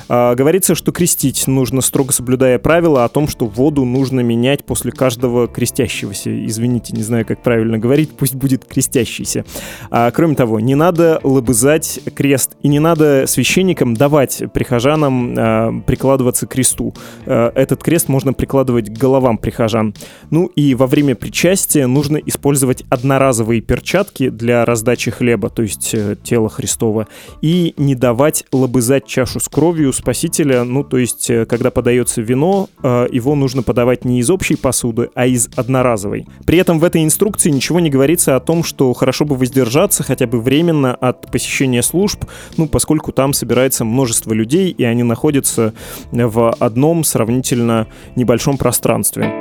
А, 0.09 0.35
говорится, 0.35 0.75
что 0.75 0.93
крестить 0.93 1.47
нужно 1.47 1.81
строго 1.81 2.13
соблюдая 2.13 2.59
правила 2.59 3.05
о 3.05 3.09
том, 3.09 3.29
что 3.29 3.47
воду 3.47 3.85
нужно 3.85 4.21
менять 4.21 4.65
после 4.65 4.93
каждого 4.93 5.49
крестящегося. 5.49 6.47
Извините, 6.47 6.95
не 6.95 7.03
знаю, 7.03 7.27
как 7.27 7.43
правильно 7.43 7.79
говорить, 7.79 8.11
пусть 8.11 8.35
будет 8.35 8.65
крестящийся. 8.65 9.45
А, 9.91 10.11
кроме 10.11 10.35
того, 10.35 10.61
не 10.61 10.75
надо 10.75 11.21
лобызать 11.23 12.01
крест 12.15 12.57
и 12.63 12.69
не 12.69 12.79
надо 12.79 13.27
священникам 13.27 13.95
давать 13.95 14.43
прихожанам 14.53 15.35
а, 15.37 15.81
прикладываться 15.87 16.47
к 16.47 16.51
кресту. 16.51 16.95
А, 17.27 17.53
этот 17.55 17.83
крест 17.83 18.09
можно 18.09 18.33
прикладывать 18.33 18.89
к 18.89 18.99
головам 18.99 19.39
прихожан. 19.39 19.95
Ну 20.31 20.47
и 20.47 20.75
во 20.75 20.87
время 20.87 21.15
причастия 21.15 21.87
нужно 21.87 22.17
использовать 22.19 22.85
одноразовые 22.91 23.61
перчатки 23.61 24.29
для 24.29 24.65
раздачи 24.65 25.11
хлеба, 25.11 25.51
то 25.51 25.63
есть 25.63 25.95
э, 25.95 26.17
тела 26.23 26.49
Христова, 26.49 27.09
и 27.43 27.75
не 27.77 27.95
давать 27.95 28.45
лобызать 28.53 29.07
чашу 29.07 29.41
с 29.41 29.49
кровью 29.49 29.93
Спасителя, 29.97 30.65
ну 30.65 30.85
то 30.85 30.99
есть 30.99 31.29
э, 31.31 31.47
когда 31.47 31.71
подается 31.71 32.23
вино, 32.23 32.69
э, 32.83 33.07
его 33.11 33.35
нужно 33.35 33.63
подавать 33.63 34.05
не 34.05 34.21
из 34.21 34.31
общей 34.31 34.57
посуды, 34.57 35.11
а 35.15 35.27
из 35.27 35.49
одноразовой. 35.57 36.27
При 36.47 36.59
этом 36.59 36.79
в 36.79 36.85
этой 36.85 37.03
инструкции 37.03 37.51
ничего 37.51 37.81
не 37.81 37.91
говорится 37.91 38.37
о 38.37 38.41
том, 38.41 38.63
что 38.63 38.93
хорошо 38.93 39.25
бы 39.25 39.37
воздержаться 39.37 40.03
хотя 40.03 40.27
бы 40.27 40.41
временно 40.41 40.95
от 40.95 41.31
посещения 41.31 41.83
служб, 41.83 42.25
ну, 42.57 42.69
поскольку 42.69 43.13
там 43.13 43.33
собирается 43.33 43.85
множество 43.85 44.33
людей, 44.33 44.71
и 44.71 44.85
они 44.85 45.03
находятся 45.03 45.73
в 46.13 46.53
одном 46.53 47.05
сравнительно 47.05 47.87
небольшом 48.15 48.59
пространстве. 48.59 49.33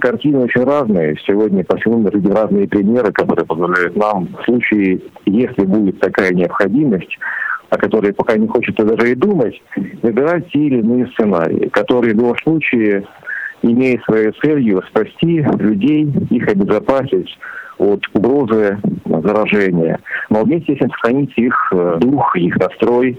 Картины 0.00 0.38
очень 0.38 0.64
разные. 0.64 1.16
Сегодня 1.26 1.64
по 1.64 1.76
всему 1.76 1.98
миру 1.98 2.20
разные 2.32 2.68
примеры, 2.68 3.12
которые 3.12 3.44
позволяют 3.44 3.96
нам 3.96 4.28
в 4.40 4.44
случае, 4.44 5.00
если 5.26 5.64
будет 5.64 6.00
такая 6.00 6.32
необходимость, 6.32 7.18
о 7.70 7.76
которой 7.78 8.12
пока 8.12 8.36
не 8.36 8.46
хочется 8.46 8.84
даже 8.84 9.12
и 9.12 9.14
думать, 9.14 9.60
выбирать 10.02 10.50
те 10.50 10.58
или 10.58 10.80
иные 10.80 11.06
сценарии, 11.08 11.68
которые 11.68 12.14
в 12.14 12.16
любом 12.16 12.36
случае 12.38 13.04
имеют 13.62 14.02
своей 14.04 14.32
целью 14.42 14.82
спасти 14.88 15.44
людей, 15.58 16.12
их 16.30 16.48
обезопасить 16.48 17.38
от 17.78 18.02
угрозы 18.12 18.78
заражения. 19.06 19.98
Но 20.28 20.42
вместе 20.42 20.74
с 20.74 20.76
этим 20.76 20.90
сохранить 20.90 21.32
их 21.36 21.54
э, 21.72 21.98
дух, 22.00 22.36
их 22.36 22.56
настрой 22.56 23.18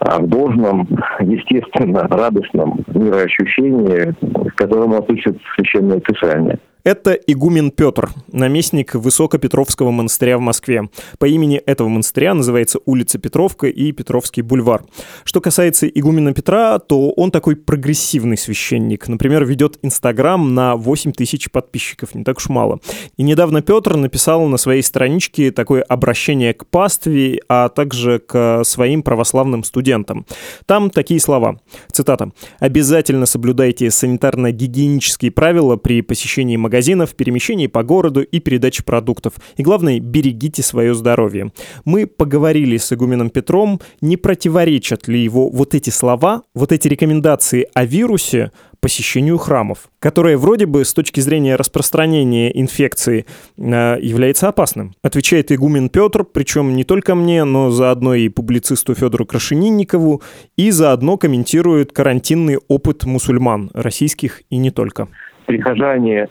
а, 0.00 0.20
в 0.20 0.28
должном, 0.28 0.88
естественно, 1.20 2.06
радостном 2.08 2.84
мироощущении, 2.94 4.14
к 4.50 4.54
которому 4.54 4.96
относится 4.96 5.38
Священное 5.56 6.00
Писание. 6.00 6.58
Это 6.88 7.12
игумен 7.12 7.70
Петр, 7.70 8.08
наместник 8.32 8.94
Высокопетровского 8.94 9.90
монастыря 9.90 10.38
в 10.38 10.40
Москве. 10.40 10.88
По 11.18 11.26
имени 11.26 11.58
этого 11.58 11.88
монастыря 11.88 12.32
называется 12.32 12.78
улица 12.86 13.18
Петровка 13.18 13.66
и 13.66 13.92
Петровский 13.92 14.40
бульвар. 14.40 14.84
Что 15.24 15.42
касается 15.42 15.86
игумена 15.86 16.32
Петра, 16.32 16.78
то 16.78 17.10
он 17.10 17.30
такой 17.30 17.56
прогрессивный 17.56 18.38
священник. 18.38 19.06
Например, 19.06 19.44
ведет 19.44 19.78
Инстаграм 19.82 20.54
на 20.54 20.76
8 20.76 21.12
тысяч 21.12 21.50
подписчиков, 21.50 22.14
не 22.14 22.24
так 22.24 22.38
уж 22.38 22.48
мало. 22.48 22.80
И 23.18 23.22
недавно 23.22 23.60
Петр 23.60 23.98
написал 23.98 24.46
на 24.46 24.56
своей 24.56 24.82
страничке 24.82 25.50
такое 25.50 25.82
обращение 25.82 26.54
к 26.54 26.64
пастве, 26.64 27.42
а 27.50 27.68
также 27.68 28.18
к 28.18 28.64
своим 28.64 29.02
православным 29.02 29.62
студентам. 29.62 30.24
Там 30.64 30.88
такие 30.88 31.20
слова. 31.20 31.60
Цитата. 31.92 32.32
«Обязательно 32.60 33.26
соблюдайте 33.26 33.88
санитарно-гигиенические 33.88 35.30
правила 35.30 35.76
при 35.76 36.00
посещении 36.00 36.56
магазина 36.56 36.77
магазинов, 36.78 37.16
перемещений 37.16 37.68
по 37.68 37.82
городу 37.82 38.22
и 38.22 38.38
передачи 38.38 38.84
продуктов. 38.84 39.32
И 39.56 39.62
главное, 39.62 39.98
берегите 39.98 40.62
свое 40.62 40.94
здоровье. 40.94 41.50
Мы 41.84 42.06
поговорили 42.06 42.76
с 42.76 42.92
игуменом 42.92 43.30
Петром, 43.30 43.80
не 44.00 44.16
противоречат 44.16 45.08
ли 45.08 45.18
его 45.18 45.50
вот 45.50 45.74
эти 45.74 45.90
слова, 45.90 46.42
вот 46.54 46.70
эти 46.70 46.86
рекомендации 46.86 47.66
о 47.74 47.84
вирусе 47.84 48.52
посещению 48.80 49.38
храмов, 49.38 49.90
которое 49.98 50.36
вроде 50.36 50.66
бы 50.66 50.84
с 50.84 50.94
точки 50.94 51.18
зрения 51.18 51.56
распространения 51.56 52.48
инфекции 52.56 53.26
э, 53.56 53.96
является 54.00 54.46
опасным. 54.46 54.94
Отвечает 55.02 55.50
игумен 55.50 55.88
Петр, 55.88 56.22
причем 56.22 56.76
не 56.76 56.84
только 56.84 57.16
мне, 57.16 57.42
но 57.42 57.70
заодно 57.70 58.14
и 58.14 58.28
публицисту 58.28 58.94
Федору 58.94 59.26
Крашенинникову, 59.26 60.22
и 60.56 60.70
заодно 60.70 61.16
комментирует 61.16 61.92
карантинный 61.92 62.58
опыт 62.68 63.04
мусульман, 63.04 63.70
российских 63.74 64.42
и 64.48 64.58
не 64.58 64.70
только. 64.70 65.08
Прихожане 65.46 66.28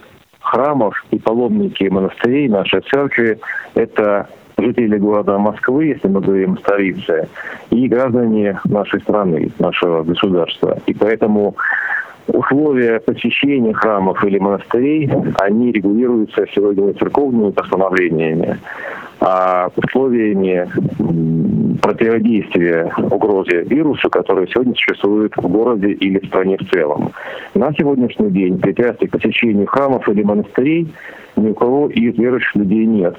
храмов 0.47 0.95
и 1.11 1.19
паломники 1.19 1.83
монастырей 1.85 2.47
нашей 2.47 2.81
церкви– 2.81 3.39
это 3.75 4.27
жители 4.57 4.97
города 4.97 5.37
Москвы, 5.37 5.85
если 5.85 6.07
мы 6.07 6.21
говорим 6.21 6.53
о 6.53 6.57
столице, 6.57 7.27
и 7.69 7.87
граждане 7.87 8.59
нашей 8.65 9.01
страны, 9.01 9.51
нашего 9.59 10.03
государства. 10.03 10.79
И 10.87 10.93
поэтому 10.93 11.55
условия 12.27 12.99
посещения 12.99 13.73
храмов 13.73 14.23
или 14.23 14.39
монастырей, 14.39 15.09
они 15.39 15.71
регулируются 15.71 16.45
сегодня 16.53 16.93
церковными 16.93 17.51
постановлениями. 17.51 18.59
А 19.19 19.69
условиями 19.75 20.69
противодействия 21.81 22.91
угрозе 22.97 23.63
вируса, 23.63 24.09
который 24.09 24.47
сегодня 24.47 24.73
существует 24.75 25.33
в 25.35 25.47
городе 25.47 25.91
или 25.91 26.19
в 26.19 26.27
стране 26.27 26.57
в 26.57 26.69
целом. 26.69 27.11
На 27.53 27.73
сегодняшний 27.73 28.29
день 28.29 28.59
препятствий 28.59 29.07
к 29.07 29.11
посещению 29.11 29.65
храмов 29.67 30.07
или 30.09 30.23
монастырей 30.23 30.87
ни 31.35 31.49
у 31.49 31.53
кого 31.53 31.87
из 31.89 32.17
верующих 32.17 32.55
людей 32.55 32.85
нет. 32.85 33.15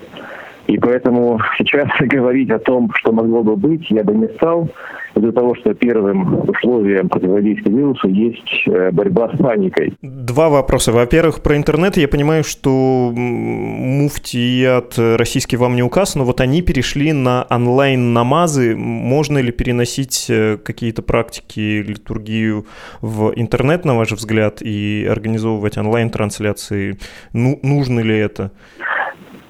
И 0.69 0.79
поэтому 0.79 1.41
сейчас 1.57 1.89
говорить 2.01 2.51
о 2.51 2.59
том, 2.59 2.91
что 2.95 3.11
могло 3.11 3.43
бы 3.43 3.57
быть, 3.57 3.91
я 3.91 4.05
бы 4.05 4.15
не 4.15 4.29
стал, 4.37 4.69
из-за 5.15 5.33
того, 5.33 5.55
что 5.55 5.73
первым 5.75 6.49
условием 6.49 7.09
противодействия 7.09 7.73
вирусу 7.73 8.07
есть 8.09 8.65
э, 8.67 8.91
борьба 8.93 9.31
с 9.35 9.39
паникой. 9.39 9.95
Два 10.03 10.51
вопроса. 10.51 10.93
Во-первых, 10.93 11.43
про 11.43 11.57
интернет. 11.57 11.97
Я 11.97 12.07
понимаю, 12.07 12.45
что 12.45 13.11
муфтият 13.15 14.99
российский 14.99 15.57
вам 15.57 15.75
не 15.75 15.83
указ, 15.83 16.15
но 16.15 16.25
вот 16.25 16.43
они 16.43 16.61
перешли 16.61 17.15
на 17.15 17.47
онлайн-намазы. 17.49 18.77
Можно 18.77 19.39
ли 19.39 19.51
переносить 19.51 20.27
э, 20.29 20.59
какие-то 20.63 21.01
практики, 21.01 21.83
литургию 21.83 22.67
в 23.01 23.33
интернет, 23.35 23.87
на 23.87 23.97
ваш 23.97 24.13
взгляд, 24.13 24.61
и 24.61 25.09
организовывать 25.11 25.79
онлайн-трансляции? 25.79 26.99
Ну, 27.33 27.59
нужно 27.63 28.01
ли 28.01 28.19
это? 28.19 28.53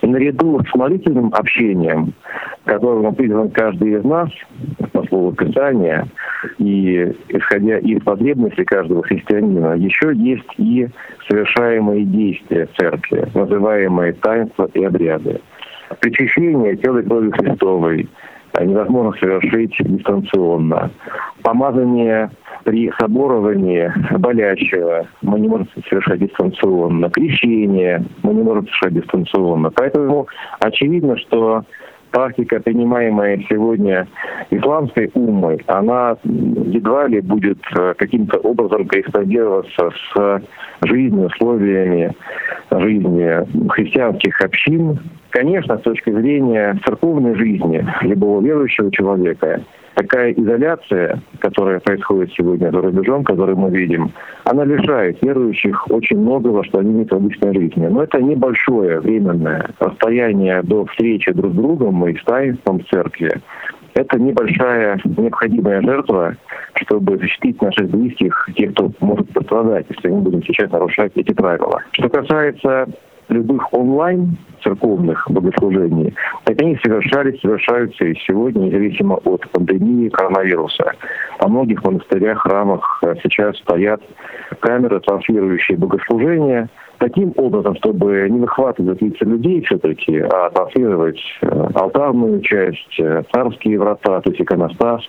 Наряду 0.07 0.61
с 0.71 0.75
молитвенным 0.75 1.33
общением, 1.35 2.13
которому 2.65 3.13
призван 3.13 3.51
каждый 3.51 3.95
из 3.95 4.05
нас, 4.05 4.31
по 4.93 5.03
слову 5.05 5.33
Писания, 5.33 6.07
и 6.59 7.13
исходя 7.29 7.79
из 7.79 8.03
потребностей 8.03 8.65
каждого 8.65 9.03
христианина, 9.03 9.75
еще 9.75 10.13
есть 10.15 10.49
и 10.59 10.89
совершаемые 11.29 12.05
действия 12.05 12.69
церкви, 12.79 13.27
называемые 13.35 14.13
таинства 14.15 14.71
и 14.75 14.85
обряды. 14.85 15.41
Причащение 16.01 16.77
тела 16.77 16.99
и 16.99 17.03
крови 17.03 17.31
Христовой 17.31 18.09
невозможно 18.61 19.13
совершить 19.19 19.75
дистанционно. 19.81 20.91
Помазание 21.43 22.31
при 22.65 22.93
соборовании 22.99 23.93
болящего 24.19 25.07
мы 25.23 25.41
не 25.41 25.49
можем 25.49 25.69
совершать 25.89 26.21
дистанционно. 26.21 27.09
Крещение 27.11 28.05
мы 28.23 28.35
не 28.35 28.43
можем 28.43 28.67
совершать 28.67 28.95
дистанционно. 28.95 29.71
Поэтому 29.71 30.27
очевидно, 30.61 31.17
что 31.17 31.65
практика, 32.11 32.61
принимаемая 32.61 33.39
сегодня 33.49 34.07
исламской 34.51 35.11
умой, 35.15 35.63
она 35.67 36.17
едва 36.25 37.07
ли 37.09 37.21
будет 37.21 37.59
э, 37.77 37.95
каким-то 37.97 38.39
образом 38.39 38.87
корреспондироваться 38.87 39.91
с 40.15 40.43
жизнью, 40.83 41.27
условиями 41.27 42.13
жизни 42.71 43.71
христианских 43.71 44.41
общин. 44.41 44.99
Конечно, 45.31 45.79
с 45.79 45.83
точки 45.83 46.11
зрения 46.11 46.79
церковной 46.87 47.35
жизни 47.35 47.87
любого 48.03 48.41
верующего 48.41 48.91
человека, 48.91 49.63
такая 49.99 50.33
изоляция, 50.33 51.21
которая 51.41 51.81
происходит 51.81 52.33
сегодня 52.33 52.71
за 52.71 52.81
рубежом, 52.81 53.25
которую 53.25 53.57
мы 53.57 53.71
видим, 53.71 54.13
она 54.45 54.65
лишает 54.65 55.21
верующих 55.23 55.91
очень 55.91 56.19
многого, 56.19 56.65
что 56.65 56.79
они 56.79 56.93
имеют 56.93 57.11
в 57.11 57.17
обычной 57.17 57.53
жизни. 57.55 57.87
Но 57.87 58.05
это 58.05 58.23
небольшое 58.23 59.01
временное 59.01 59.71
расстояние 59.81 60.63
до 60.63 60.87
встречи 60.87 61.33
друг 61.33 61.53
с 61.53 61.57
другом 61.57 62.07
и 62.07 62.17
с 62.17 62.25
таинством 62.25 62.85
церкви. 62.87 63.41
Это 63.95 64.21
небольшая 64.21 65.01
необходимая 65.17 65.83
жертва, 65.83 66.37
чтобы 66.75 67.19
защитить 67.19 67.61
наших 67.61 67.91
близких, 67.91 68.49
тех, 68.55 68.73
кто 68.75 68.93
может 69.01 69.29
пострадать, 69.31 69.87
если 69.89 70.09
мы 70.11 70.21
будем 70.21 70.45
сейчас 70.45 70.71
нарушать 70.71 71.11
эти 71.17 71.33
правила. 71.33 71.83
Что 71.91 72.09
касается 72.09 72.87
любых 73.29 73.73
онлайн 73.73 74.37
церковных 74.63 75.25
богослужений, 75.31 76.15
так 76.45 76.61
они 76.61 76.77
совершались, 76.83 77.41
совершаются 77.41 78.05
и 78.05 78.15
сегодня, 78.27 78.67
независимо 78.67 79.17
от 79.25 79.49
пандемии 79.51 80.09
коронавируса. 80.09 80.93
Во 81.41 81.49
многих 81.49 81.83
монастырях, 81.85 82.43
храмах 82.43 83.01
э, 83.05 83.15
сейчас 83.23 83.57
стоят 83.59 84.03
камеры, 84.61 85.01
транслирующие 85.01 85.79
богослужения, 85.79 86.69
таким 86.99 87.33
образом, 87.37 87.77
чтобы 87.77 88.29
не 88.29 88.41
выхватывать 88.41 89.01
лица 89.01 89.25
людей 89.25 89.63
все-таки, 89.63 90.19
а 90.19 90.51
транслировать 90.51 91.21
э, 91.43 91.47
алтарную 91.75 92.41
часть, 92.43 92.99
э, 92.99 93.23
царские 93.33 93.79
врата, 93.79 94.21
то 94.21 94.31
есть 94.31 94.43
иконостас, 94.43 95.03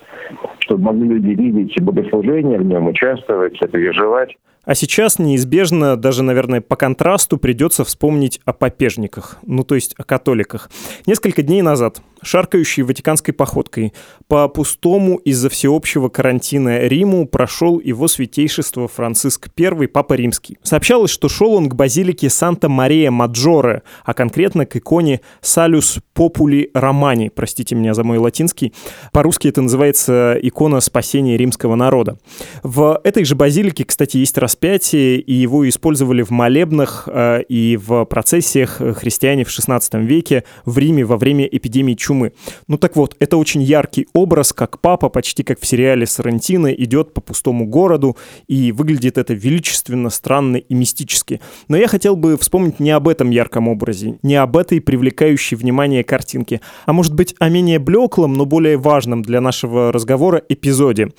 чтобы 0.59 0.83
могли 0.83 1.07
люди 1.07 1.29
видеть 1.29 1.81
богослужение 1.81 2.59
в 2.59 2.65
нем, 2.65 2.87
участвовать, 2.87 3.59
переживать. 3.71 4.35
А 4.69 4.75
сейчас 4.75 5.17
неизбежно, 5.17 5.97
даже, 5.97 6.21
наверное, 6.21 6.61
по 6.61 6.75
контрасту 6.75 7.39
придется 7.39 7.83
вспомнить 7.83 8.39
о 8.45 8.53
попежниках, 8.53 9.39
ну 9.43 9.63
то 9.63 9.73
есть 9.73 9.95
о 9.97 10.03
католиках. 10.03 10.69
Несколько 11.07 11.41
дней 11.41 11.63
назад 11.63 12.03
шаркающей 12.21 12.83
ватиканской 12.83 13.33
походкой. 13.33 13.93
По 14.27 14.47
пустому 14.47 15.17
из-за 15.17 15.49
всеобщего 15.49 16.09
карантина 16.09 16.87
Риму 16.87 17.27
прошел 17.27 17.79
его 17.79 18.07
святейшество 18.07 18.87
Франциск 18.87 19.49
I, 19.57 19.87
Папа 19.87 20.13
Римский. 20.13 20.57
Сообщалось, 20.63 21.11
что 21.11 21.29
шел 21.29 21.53
он 21.53 21.69
к 21.69 21.75
базилике 21.75 22.29
Санта-Мария-Маджоре, 22.29 23.83
а 24.03 24.13
конкретно 24.13 24.65
к 24.65 24.75
иконе 24.75 25.21
Салюс 25.41 25.99
Попули 26.13 26.69
Романи, 26.73 27.29
простите 27.33 27.75
меня 27.75 27.93
за 27.93 28.03
мой 28.03 28.17
латинский. 28.17 28.73
По-русски 29.11 29.47
это 29.47 29.61
называется 29.61 30.37
икона 30.41 30.79
спасения 30.79 31.37
римского 31.37 31.75
народа. 31.75 32.17
В 32.63 32.99
этой 33.03 33.23
же 33.23 33.35
базилике, 33.35 33.85
кстати, 33.85 34.17
есть 34.17 34.37
распятие, 34.37 35.19
и 35.19 35.33
его 35.33 35.67
использовали 35.67 36.21
в 36.21 36.29
молебнах 36.29 37.07
э, 37.11 37.43
и 37.47 37.77
в 37.77 38.05
процессиях 38.05 38.81
христиане 38.97 39.45
в 39.45 39.47
XVI 39.47 39.81
веке 40.03 40.43
в 40.65 40.77
Риме 40.77 41.05
во 41.05 41.17
время 41.17 41.45
эпидемии 41.45 41.93
чумы 41.93 42.08
чумы. 42.09 42.31
Ну 42.67 42.77
так 42.77 42.95
вот, 42.95 43.15
это 43.19 43.37
очень 43.37 43.61
яркий 43.61 44.07
образ, 44.13 44.51
как 44.51 44.79
папа, 44.79 45.09
почти 45.09 45.43
как 45.43 45.59
в 45.59 45.67
сериале 45.67 46.07
Сарантино, 46.07 46.67
идет 46.67 47.13
по 47.13 47.21
пустому 47.21 47.67
городу, 47.67 48.17
и 48.47 48.71
выглядит 48.71 49.19
это 49.19 49.35
величественно, 49.35 50.09
странно 50.09 50.57
и 50.57 50.73
мистически. 50.73 51.39
Но 51.67 51.77
я 51.77 51.87
хотел 51.87 52.15
бы 52.15 52.35
вспомнить 52.37 52.79
не 52.79 52.89
об 52.89 53.07
этом 53.07 53.29
ярком 53.29 53.67
образе, 53.67 54.17
не 54.23 54.35
об 54.35 54.57
этой 54.57 54.81
привлекающей 54.81 55.55
внимание 55.55 56.03
картинке, 56.03 56.61
а 56.87 56.93
может 56.93 57.13
быть 57.13 57.35
о 57.39 57.49
менее 57.49 57.77
блеклом, 57.77 58.33
но 58.33 58.45
более 58.45 58.77
важном 58.77 59.21
для 59.21 59.39
нашего 59.39 59.91
разговора 59.91 60.41
эпизоде. 60.49 61.09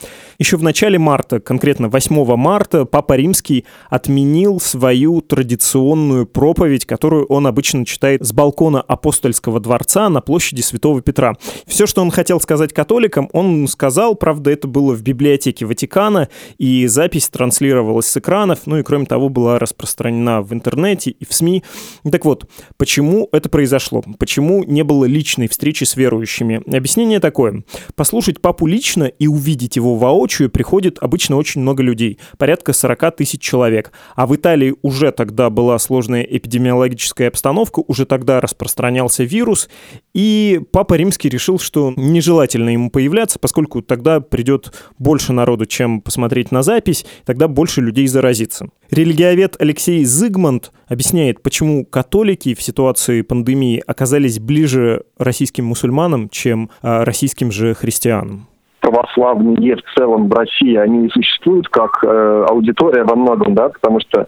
Еще 0.40 0.56
в 0.56 0.62
начале 0.64 0.98
марта, 0.98 1.38
конкретно 1.38 1.88
8 1.88 2.36
марта, 2.36 2.84
Папа 2.84 3.12
Римский 3.16 3.64
отменил 3.90 4.58
свою 4.58 5.20
традиционную 5.20 6.26
проповедь, 6.26 6.84
которую 6.84 7.26
он 7.26 7.46
обычно 7.46 7.86
читает 7.86 8.26
с 8.26 8.32
балкона 8.32 8.80
апостольского 8.80 9.60
дворца 9.60 10.08
на 10.08 10.20
площади 10.20 10.62
Святого 10.62 10.79
Святого 10.80 11.02
Петра. 11.02 11.34
Все, 11.66 11.86
что 11.86 12.00
он 12.00 12.10
хотел 12.10 12.40
сказать 12.40 12.72
католикам, 12.72 13.28
он 13.34 13.68
сказал, 13.68 14.14
правда, 14.14 14.50
это 14.50 14.66
было 14.66 14.94
в 14.94 15.02
библиотеке 15.02 15.66
Ватикана, 15.66 16.30
и 16.56 16.86
запись 16.86 17.28
транслировалась 17.28 18.06
с 18.06 18.16
экранов, 18.16 18.60
ну 18.64 18.78
и 18.78 18.82
кроме 18.82 19.04
того 19.04 19.28
была 19.28 19.58
распространена 19.58 20.40
в 20.40 20.54
интернете 20.54 21.10
и 21.10 21.26
в 21.26 21.34
СМИ. 21.34 21.64
Так 22.10 22.24
вот, 22.24 22.46
почему 22.78 23.28
это 23.32 23.50
произошло? 23.50 24.02
Почему 24.18 24.64
не 24.64 24.82
было 24.82 25.04
личной 25.04 25.48
встречи 25.48 25.84
с 25.84 25.96
верующими? 25.96 26.62
Объяснение 26.74 27.20
такое. 27.20 27.62
Послушать 27.94 28.40
папу 28.40 28.66
лично 28.66 29.04
и 29.04 29.26
увидеть 29.26 29.76
его 29.76 29.96
воочию 29.96 30.48
приходит 30.48 30.96
обычно 31.02 31.36
очень 31.36 31.60
много 31.60 31.82
людей, 31.82 32.18
порядка 32.38 32.72
40 32.72 33.16
тысяч 33.16 33.42
человек. 33.42 33.92
А 34.16 34.26
в 34.26 34.34
Италии 34.34 34.74
уже 34.80 35.12
тогда 35.12 35.50
была 35.50 35.78
сложная 35.78 36.22
эпидемиологическая 36.22 37.28
обстановка, 37.28 37.82
уже 37.86 38.06
тогда 38.06 38.40
распространялся 38.40 39.24
вирус, 39.24 39.68
и 40.14 40.62
Папа 40.72 40.94
Римский 40.94 41.28
решил, 41.28 41.58
что 41.58 41.92
нежелательно 41.96 42.70
ему 42.70 42.90
появляться, 42.90 43.38
поскольку 43.38 43.82
тогда 43.82 44.20
придет 44.20 44.72
больше 44.98 45.32
народу, 45.32 45.66
чем 45.66 46.00
посмотреть 46.00 46.52
на 46.52 46.62
запись, 46.62 47.04
тогда 47.24 47.48
больше 47.48 47.80
людей 47.80 48.06
заразится. 48.06 48.68
Религиовед 48.90 49.56
Алексей 49.58 50.04
Зигмунд 50.04 50.72
объясняет, 50.86 51.42
почему 51.42 51.84
католики 51.84 52.54
в 52.54 52.62
ситуации 52.62 53.22
пандемии 53.22 53.82
оказались 53.86 54.38
ближе 54.38 55.04
российским 55.18 55.64
мусульманам, 55.66 56.28
чем 56.28 56.70
а, 56.82 57.04
российским 57.04 57.50
же 57.50 57.74
христианам 57.74 58.48
православные 58.80 59.76
в 59.76 59.82
целом 59.96 60.28
в 60.28 60.32
России, 60.32 60.74
они 60.76 60.98
не 60.98 61.08
существуют 61.10 61.68
как 61.68 62.02
э, 62.02 62.46
аудитория 62.48 63.04
во 63.04 63.14
многом, 63.14 63.54
да, 63.54 63.68
потому 63.68 64.00
что 64.00 64.26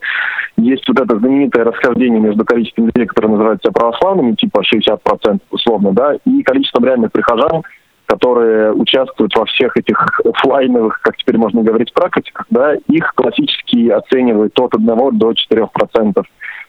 есть 0.56 0.86
вот 0.88 1.00
это 1.00 1.18
знаменитое 1.18 1.64
расхождение 1.64 2.20
между 2.20 2.44
количеством 2.44 2.86
людей, 2.86 3.06
которые 3.06 3.32
называют 3.32 3.62
православными, 3.74 4.34
типа 4.34 4.62
60% 4.62 5.40
условно, 5.50 5.92
да, 5.92 6.14
и 6.24 6.42
количеством 6.42 6.84
реальных 6.84 7.12
прихожан, 7.12 7.62
которые 8.06 8.72
участвуют 8.72 9.34
во 9.34 9.46
всех 9.46 9.76
этих 9.76 10.20
офлайновых, 10.24 11.00
как 11.00 11.16
теперь 11.16 11.38
можно 11.38 11.62
говорить, 11.62 11.92
практиках, 11.94 12.46
да, 12.50 12.74
их 12.88 13.12
классически 13.14 13.88
оценивают 13.88 14.58
от 14.60 14.74
1 14.74 14.86
до 15.18 15.32
4% 15.32 16.22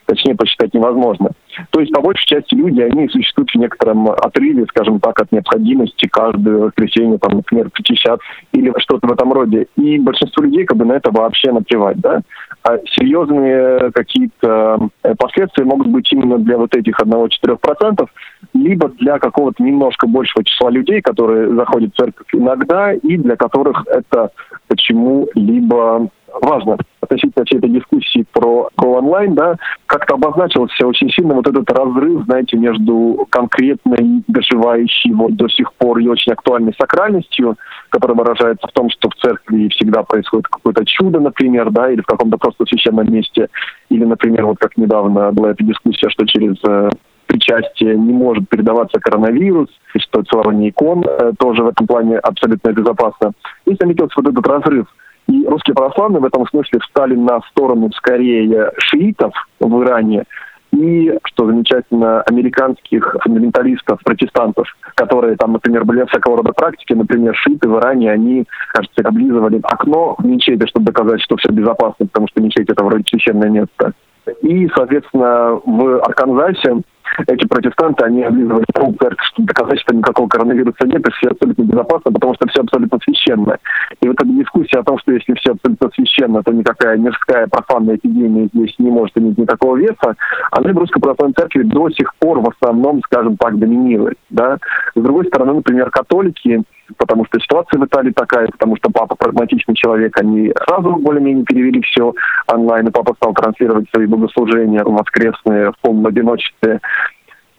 точнее 0.06 0.36
посчитать 0.36 0.74
невозможно. 0.74 1.32
То 1.70 1.80
есть, 1.80 1.94
по 1.94 2.02
большей 2.02 2.26
части, 2.26 2.56
люди, 2.56 2.82
они 2.82 3.08
существуют 3.10 3.52
в 3.52 3.56
некотором 3.56 4.10
отрыве, 4.10 4.66
скажем 4.70 5.00
так, 5.00 5.20
от 5.22 5.32
необходимости 5.32 6.08
каждое 6.08 6.58
воскресенье, 6.58 7.18
там, 7.18 7.38
например, 7.38 7.70
причащать 7.70 8.20
или 8.52 8.74
что-то 8.78 9.08
в 9.08 9.12
этом 9.12 9.32
роде. 9.34 9.68
И 9.76 10.00
большинство 10.00 10.44
людей 10.44 10.66
как 10.66 10.78
бы 10.78 10.86
на 10.86 10.94
это 10.94 11.12
вообще 11.12 11.52
наплевать, 11.52 12.00
да. 12.00 12.22
А 12.64 12.78
серьезные 12.86 13.92
какие-то 13.92 14.90
э, 15.04 15.16
последствия 15.16 15.66
могут 15.66 15.88
быть 15.88 16.12
именно 16.14 16.38
для 16.38 16.58
вот 16.58 16.76
этих 16.76 17.00
1-4%, 17.00 18.08
либо 18.54 18.90
для 18.90 19.20
какого-то 19.20 19.62
немножко 19.62 20.08
большего 20.08 20.44
числа 20.46 20.70
людей, 20.70 21.02
которые 21.02 21.54
заходят 21.56 21.94
в 21.94 21.98
церковь 21.98 22.28
иногда, 22.34 22.94
и 22.94 23.18
для 23.18 23.36
которых 23.36 23.84
это 23.88 24.32
почему-либо 24.68 26.10
важно 26.42 26.78
относительно 27.02 27.46
всей 27.46 27.58
этой 27.58 27.70
дискуссии 27.70 28.26
про 28.32 28.70
онлайн, 28.78 29.36
да, 29.36 29.56
как-то 29.86 30.16
обозначился 30.16 30.88
очень 30.88 31.10
сильно 31.10 31.36
вот 31.36 31.48
этот 31.48 31.70
разрыв, 31.72 32.24
знаете, 32.26 32.58
между 32.58 33.28
конкретной, 33.30 34.24
доживающей 34.28 35.12
вот 35.14 35.36
до 35.36 35.48
сих 35.50 35.74
пор 35.74 36.00
и 36.00 36.08
очень 36.08 36.34
актуальной 36.34 36.74
сакральностью, 36.80 37.58
которая 37.90 38.18
выражается 38.18 38.68
в 38.68 38.72
том, 38.72 38.90
что 38.90 39.10
в 39.10 39.16
церкви 39.16 39.70
всегда 39.70 40.04
происходит 40.04 40.48
какое-то 40.48 40.86
чудо, 40.86 41.20
например, 41.20 41.70
да, 41.72 41.92
или 41.92 42.02
в 42.02 42.06
каком-то 42.06 42.38
просто 42.38 42.66
священном 42.66 43.12
месте, 43.12 43.50
или, 43.90 44.06
например, 44.06 44.46
вот 44.46 44.58
как 44.60 44.78
недавно 44.78 45.32
была 45.32 45.52
эта 45.52 45.64
дискуссия, 45.64 46.10
что 46.10 46.26
через 46.26 46.56
э, 46.68 46.90
причастие 47.28 47.96
не 47.98 48.14
может 48.14 48.48
передаваться 48.50 49.00
коронавирус, 49.00 49.70
и 49.94 50.00
что 50.00 50.24
целование 50.24 50.70
икон 50.70 51.04
э, 51.06 51.34
тоже 51.38 51.64
в 51.64 51.68
этом 51.68 51.88
плане 51.88 52.18
абсолютно 52.18 52.72
безопасно. 52.72 53.34
И 53.66 53.76
заметился 53.80 54.14
вот 54.18 54.32
этот 54.32 54.48
разрыв– 54.48 54.88
и 55.28 55.46
русские 55.46 55.76
православные 55.76 56.22
в 56.22 56.26
этом 56.26 56.48
смысле 56.48 56.80
встали 56.80 57.16
на 57.16 57.42
сторону 57.52 57.92
скорее 57.94 58.72
шиитов 58.78 59.34
в 59.60 59.84
Иране 59.84 60.26
и, 60.74 61.14
что 61.26 61.46
замечательно, 61.46 62.22
американских 62.24 63.16
фундаменталистов, 63.22 64.00
протестантов, 64.04 64.68
которые 64.96 65.36
там, 65.36 65.54
например, 65.54 65.86
были 65.86 66.04
всякого 66.06 66.38
рода 66.38 66.52
практики, 66.52 66.94
например, 66.94 67.36
шииты 67.36 67.70
в 67.70 67.78
Иране, 67.78 68.12
они, 68.12 68.46
кажется, 68.74 69.02
облизывали 69.04 69.62
окно 69.64 70.16
в 70.18 70.26
мечети, 70.26 70.66
чтобы 70.66 70.88
доказать, 70.88 71.22
что 71.22 71.38
все 71.38 71.52
безопасно, 71.52 72.08
потому 72.08 72.28
что 72.28 72.42
мечеть 72.42 72.70
это 72.70 72.84
вроде 72.84 73.04
священное 73.08 73.50
место. 73.50 73.94
И, 74.42 74.68
соответственно, 74.76 75.60
в 75.64 76.02
Арканзасе 76.02 76.82
эти 77.28 77.48
протестанты, 77.48 78.06
они 78.06 78.24
облизывали 78.24 78.66
церковь, 78.74 79.28
чтобы 79.28 79.48
доказать, 79.48 79.80
что 79.80 79.96
никакого 79.96 80.28
коронавируса 80.28 80.86
нет, 80.86 81.08
и 81.08 81.12
все 81.12 81.30
абсолютно 81.30 81.64
безопасно, 81.64 82.12
потому 82.12 82.34
что 82.36 82.48
все 82.48 82.62
абсолютно 82.62 83.00
священно. 83.04 83.58
И 84.02 84.08
вот 84.08 84.16
эта 84.20 84.30
дискуссия 84.30 84.80
о 84.80 84.84
том, 84.84 84.98
что 85.00 85.12
если 85.12 85.34
все 85.36 85.52
абсолютно 85.52 85.90
священно, 85.94 86.44
то 86.44 86.52
никакая 86.52 86.98
мирская 86.98 87.48
профанная 87.48 87.96
эпидемия 87.96 88.50
здесь 88.54 88.76
не 88.80 88.90
может 88.90 89.18
иметь 89.18 89.38
никакого 89.38 89.78
веса, 89.78 90.16
она 90.52 90.74
в 90.74 90.78
Русской 90.78 91.00
Православной 91.00 91.34
Церкви 91.34 91.64
до 91.64 91.90
сих 91.90 92.14
пор 92.16 92.40
в 92.40 92.50
основном, 92.50 93.02
скажем 93.06 93.38
так, 93.38 93.58
доминирует. 93.58 94.18
Да? 94.30 94.58
С 94.96 95.02
другой 95.02 95.26
стороны, 95.28 95.54
например, 95.54 95.90
католики, 95.90 96.64
потому 96.98 97.26
что 97.26 97.40
ситуация 97.40 97.80
в 97.80 97.86
Италии 97.86 98.12
такая, 98.12 98.48
потому 98.48 98.76
что 98.78 98.90
папа 98.92 99.16
прагматичный 99.16 99.76
человек, 99.76 100.18
они 100.20 100.52
сразу 100.66 100.96
более-менее 100.96 101.46
перевели 101.46 101.82
все 101.82 102.14
онлайн, 102.48 102.88
и 102.88 102.92
папа 102.92 103.14
стал 103.16 103.34
транслировать 103.34 103.90
свои 103.94 104.06
богослужения 104.06 104.84
воскресные 104.84 105.72
в 105.72 105.76
полном 105.82 106.08
одиночестве. 106.08 106.80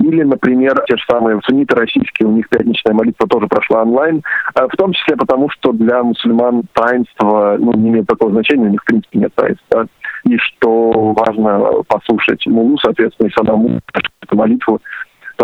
Или, 0.00 0.22
например, 0.22 0.74
те 0.88 0.96
же 0.96 1.02
самые 1.08 1.40
сунниты 1.44 1.76
российские, 1.76 2.28
у 2.28 2.32
них 2.32 2.48
пятничная 2.48 2.94
молитва 2.94 3.26
тоже 3.28 3.46
прошла 3.46 3.82
онлайн, 3.82 4.22
а 4.54 4.66
в 4.66 4.72
том 4.76 4.92
числе 4.92 5.16
потому, 5.16 5.48
что 5.50 5.72
для 5.72 6.02
мусульман 6.02 6.64
таинство 6.72 7.56
ну, 7.58 7.72
не 7.72 7.90
имеет 7.90 8.06
такого 8.06 8.32
значения, 8.32 8.66
у 8.66 8.70
них 8.70 8.82
в 8.82 8.86
принципе 8.86 9.20
нет 9.20 9.32
таинства. 9.34 9.86
И 10.24 10.36
что 10.38 11.14
важно 11.16 11.82
послушать 11.86 12.44
мулу, 12.46 12.76
соответственно, 12.78 13.28
и 13.28 13.32
самому 13.32 13.80
эту 14.20 14.36
молитву, 14.36 14.80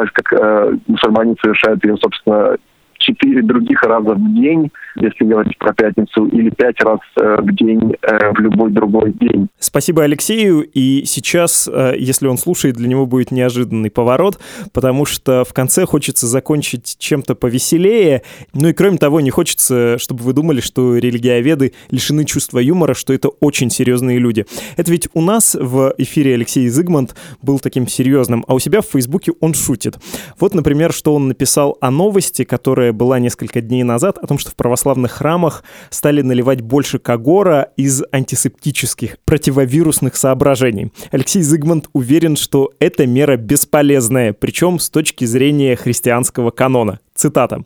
есть 0.03 0.13
как 0.13 0.33
э, 0.33 0.77
мусульмане 0.87 1.37
совершают 1.43 1.85
ее, 1.85 1.97
собственно, 1.97 2.57
четыре 3.01 3.43
других 3.43 3.83
раза 3.83 4.15
в 4.15 4.35
день, 4.35 4.71
если 4.97 5.25
говорить 5.25 5.57
про 5.59 5.73
пятницу, 5.73 6.27
или 6.27 6.51
пять 6.51 6.81
раз 6.81 7.01
э, 7.21 7.37
в 7.41 7.55
день 7.55 7.97
э, 8.03 8.33
в 8.33 8.39
любой 8.41 8.71
другой 8.71 9.13
день. 9.13 9.49
Спасибо 9.59 10.05
Алексею. 10.05 10.63
И 10.63 11.05
сейчас, 11.05 11.69
э, 11.73 11.95
если 11.99 12.27
он 12.27 12.39
слушает, 12.39 12.77
для 12.77 12.89
него 12.89 13.07
будет 13.07 13.31
неожиданный 13.31 13.91
поворот, 13.91 14.39
потому 14.73 15.05
что 15.05 15.45
в 15.45 15.53
конце 15.53 15.87
хочется 15.87 16.27
закончить 16.27 16.97
чем-то 16.99 17.35
повеселее. 17.35 18.23
Ну 18.55 18.69
и 18.69 18.73
кроме 18.73 18.99
того, 18.99 19.21
не 19.21 19.31
хочется, 19.31 19.99
чтобы 19.99 20.23
вы 20.25 20.33
думали, 20.33 20.61
что 20.61 20.97
религиоведы 20.97 21.73
лишены 21.91 22.25
чувства 22.25 22.59
юмора, 22.59 22.95
что 22.95 23.13
это 23.13 23.29
очень 23.29 23.71
серьезные 23.71 24.19
люди. 24.19 24.47
Это 24.77 24.91
ведь 24.91 25.09
у 25.15 25.21
нас 25.21 25.55
в 25.55 25.95
эфире 25.99 26.35
Алексей 26.35 26.69
Зигмунд 26.69 27.15
был 27.43 27.59
таким 27.59 27.87
серьезным, 27.87 28.45
а 28.49 28.55
у 28.55 28.59
себя 28.59 28.81
в 28.81 28.87
Фейсбуке 28.87 29.33
он 29.41 29.55
шутит. 29.55 29.99
Вот, 30.39 30.55
например, 30.55 30.93
что 30.93 31.15
он 31.15 31.29
написал 31.29 31.77
о 31.81 31.91
новости, 31.91 32.45
которая 32.45 32.93
была 32.93 33.19
несколько 33.19 33.61
дней 33.61 33.83
назад, 33.83 34.19
о 34.19 34.27
том, 34.27 34.39
что 34.39 34.51
в 34.51 34.55
православных 34.81 35.13
храмах 35.13 35.63
стали 35.91 36.23
наливать 36.23 36.63
больше 36.63 36.99
когора 36.99 37.69
из 37.77 38.03
антисептических, 38.13 39.19
противовирусных 39.25 40.17
соображений. 40.17 40.91
Алексей 41.11 41.43
Зигмунд 41.43 41.89
уверен, 41.93 42.37
что 42.37 42.71
эта 42.79 43.07
мера 43.07 43.37
бесполезная, 43.37 44.33
причем 44.33 44.79
с 44.79 44.89
точки 44.89 45.27
зрения 45.27 45.77
христианского 45.77 46.51
канона. 46.51 46.99
Цитата. 47.15 47.63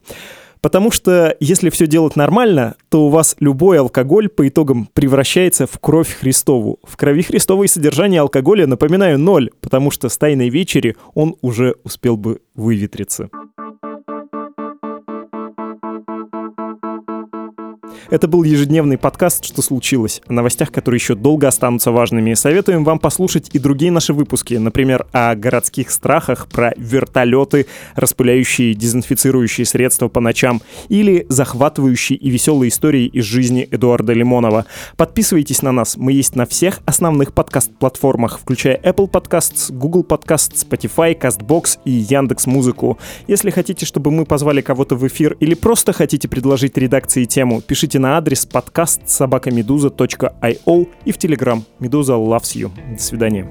Потому 0.61 0.91
что 0.91 1.37
если 1.41 1.71
все 1.71 1.87
делать 1.87 2.17
нормально, 2.17 2.75
то 2.89 3.07
у 3.07 3.11
вас 3.11 3.37
любой 3.39 3.79
алкоголь 3.79 4.29
по 4.29 4.49
итогам 4.49 4.89
превращается 4.93 5.67
в 5.67 5.79
кровь 5.79 6.09
Христову. 6.09 6.79
В 6.83 6.97
крови 6.97 7.23
Христовой 7.23 7.69
содержание 7.69 8.23
алкоголя, 8.23 8.67
напоминаю, 8.67 9.19
ноль, 9.19 9.51
потому 9.61 9.91
что 9.91 10.09
с 10.09 10.17
Тайной 10.17 10.49
Вечери 10.49 10.97
он 11.15 11.37
уже 11.43 11.77
успел 11.85 12.17
бы 12.17 12.41
выветриться. 12.55 13.29
Это 18.11 18.29
был 18.29 18.43
ежедневный 18.43 18.99
подкаст 18.99 19.45
«Что 19.45 19.63
случилось?» 19.63 20.21
о 20.27 20.33
новостях, 20.33 20.71
которые 20.71 20.99
еще 20.99 21.15
долго 21.15 21.49
останутся 21.49 21.91
важными. 21.91 22.35
Советуем 22.35 22.85
вам 22.85 22.99
послушать 22.99 23.51
и 23.53 23.59
другие 23.59 23.91
наши 23.91 24.13
выпуски, 24.13 24.55
например, 24.55 25.07
о 25.13 25.35
городских 25.35 25.91
страхах, 25.91 26.49
про 26.49 26.73
вертолеты, 26.77 27.67
распыляющие 27.97 28.75
дезинфицирующие 28.75 29.65
средства 29.65 30.09
по 30.09 30.21
ночам, 30.21 30.63
или 30.89 31.27
захватывающие 31.29 32.19
и 32.19 32.31
веселые 32.31 32.69
истории 32.69 33.07
из 33.07 33.25
жизни 33.25 33.69
Эдуарда 33.71 34.13
Лимонова. 34.13 34.67
Подписывайтесь 34.97 35.63
на 35.63 35.73
нас, 35.73 35.97
мы 35.97 36.13
есть 36.13 36.37
на 36.37 36.47
всех 36.47 36.81
основных 36.85 37.33
подкаст-платформах, 37.33 38.39
включая 38.41 38.79
Apple 38.79 39.11
Podcasts, 39.11 39.73
Google 39.73 40.03
Podcasts, 40.03 40.67
Spotify, 40.69 41.19
CastBox 41.19 41.79
и 41.85 41.91
Яндекс 41.91 42.47
Музыку. 42.47 42.99
Если 43.29 43.51
хотите, 43.51 43.87
чтобы 43.87 44.11
мы 44.11 44.25
позвали 44.25 44.61
кого-то 44.61 44.97
в 44.97 45.07
эфир 45.07 45.37
или 45.41 45.55
просто 45.55 45.93
хотите 45.93 46.29
предложить 46.29 46.77
редакции 46.77 47.25
тему, 47.25 47.61
пишите 47.61 47.84
пишите 47.85 47.99
на 47.99 48.17
адрес 48.17 48.47
подкаст 48.47 49.01
собакамедуза.io 49.09 50.87
и 51.05 51.13
в 51.13 51.19
Телеграм. 51.19 51.65
Медуза 51.81 52.15
loves 52.15 52.57
you. 52.57 52.71
До 52.97 53.03
свидания. 53.03 53.47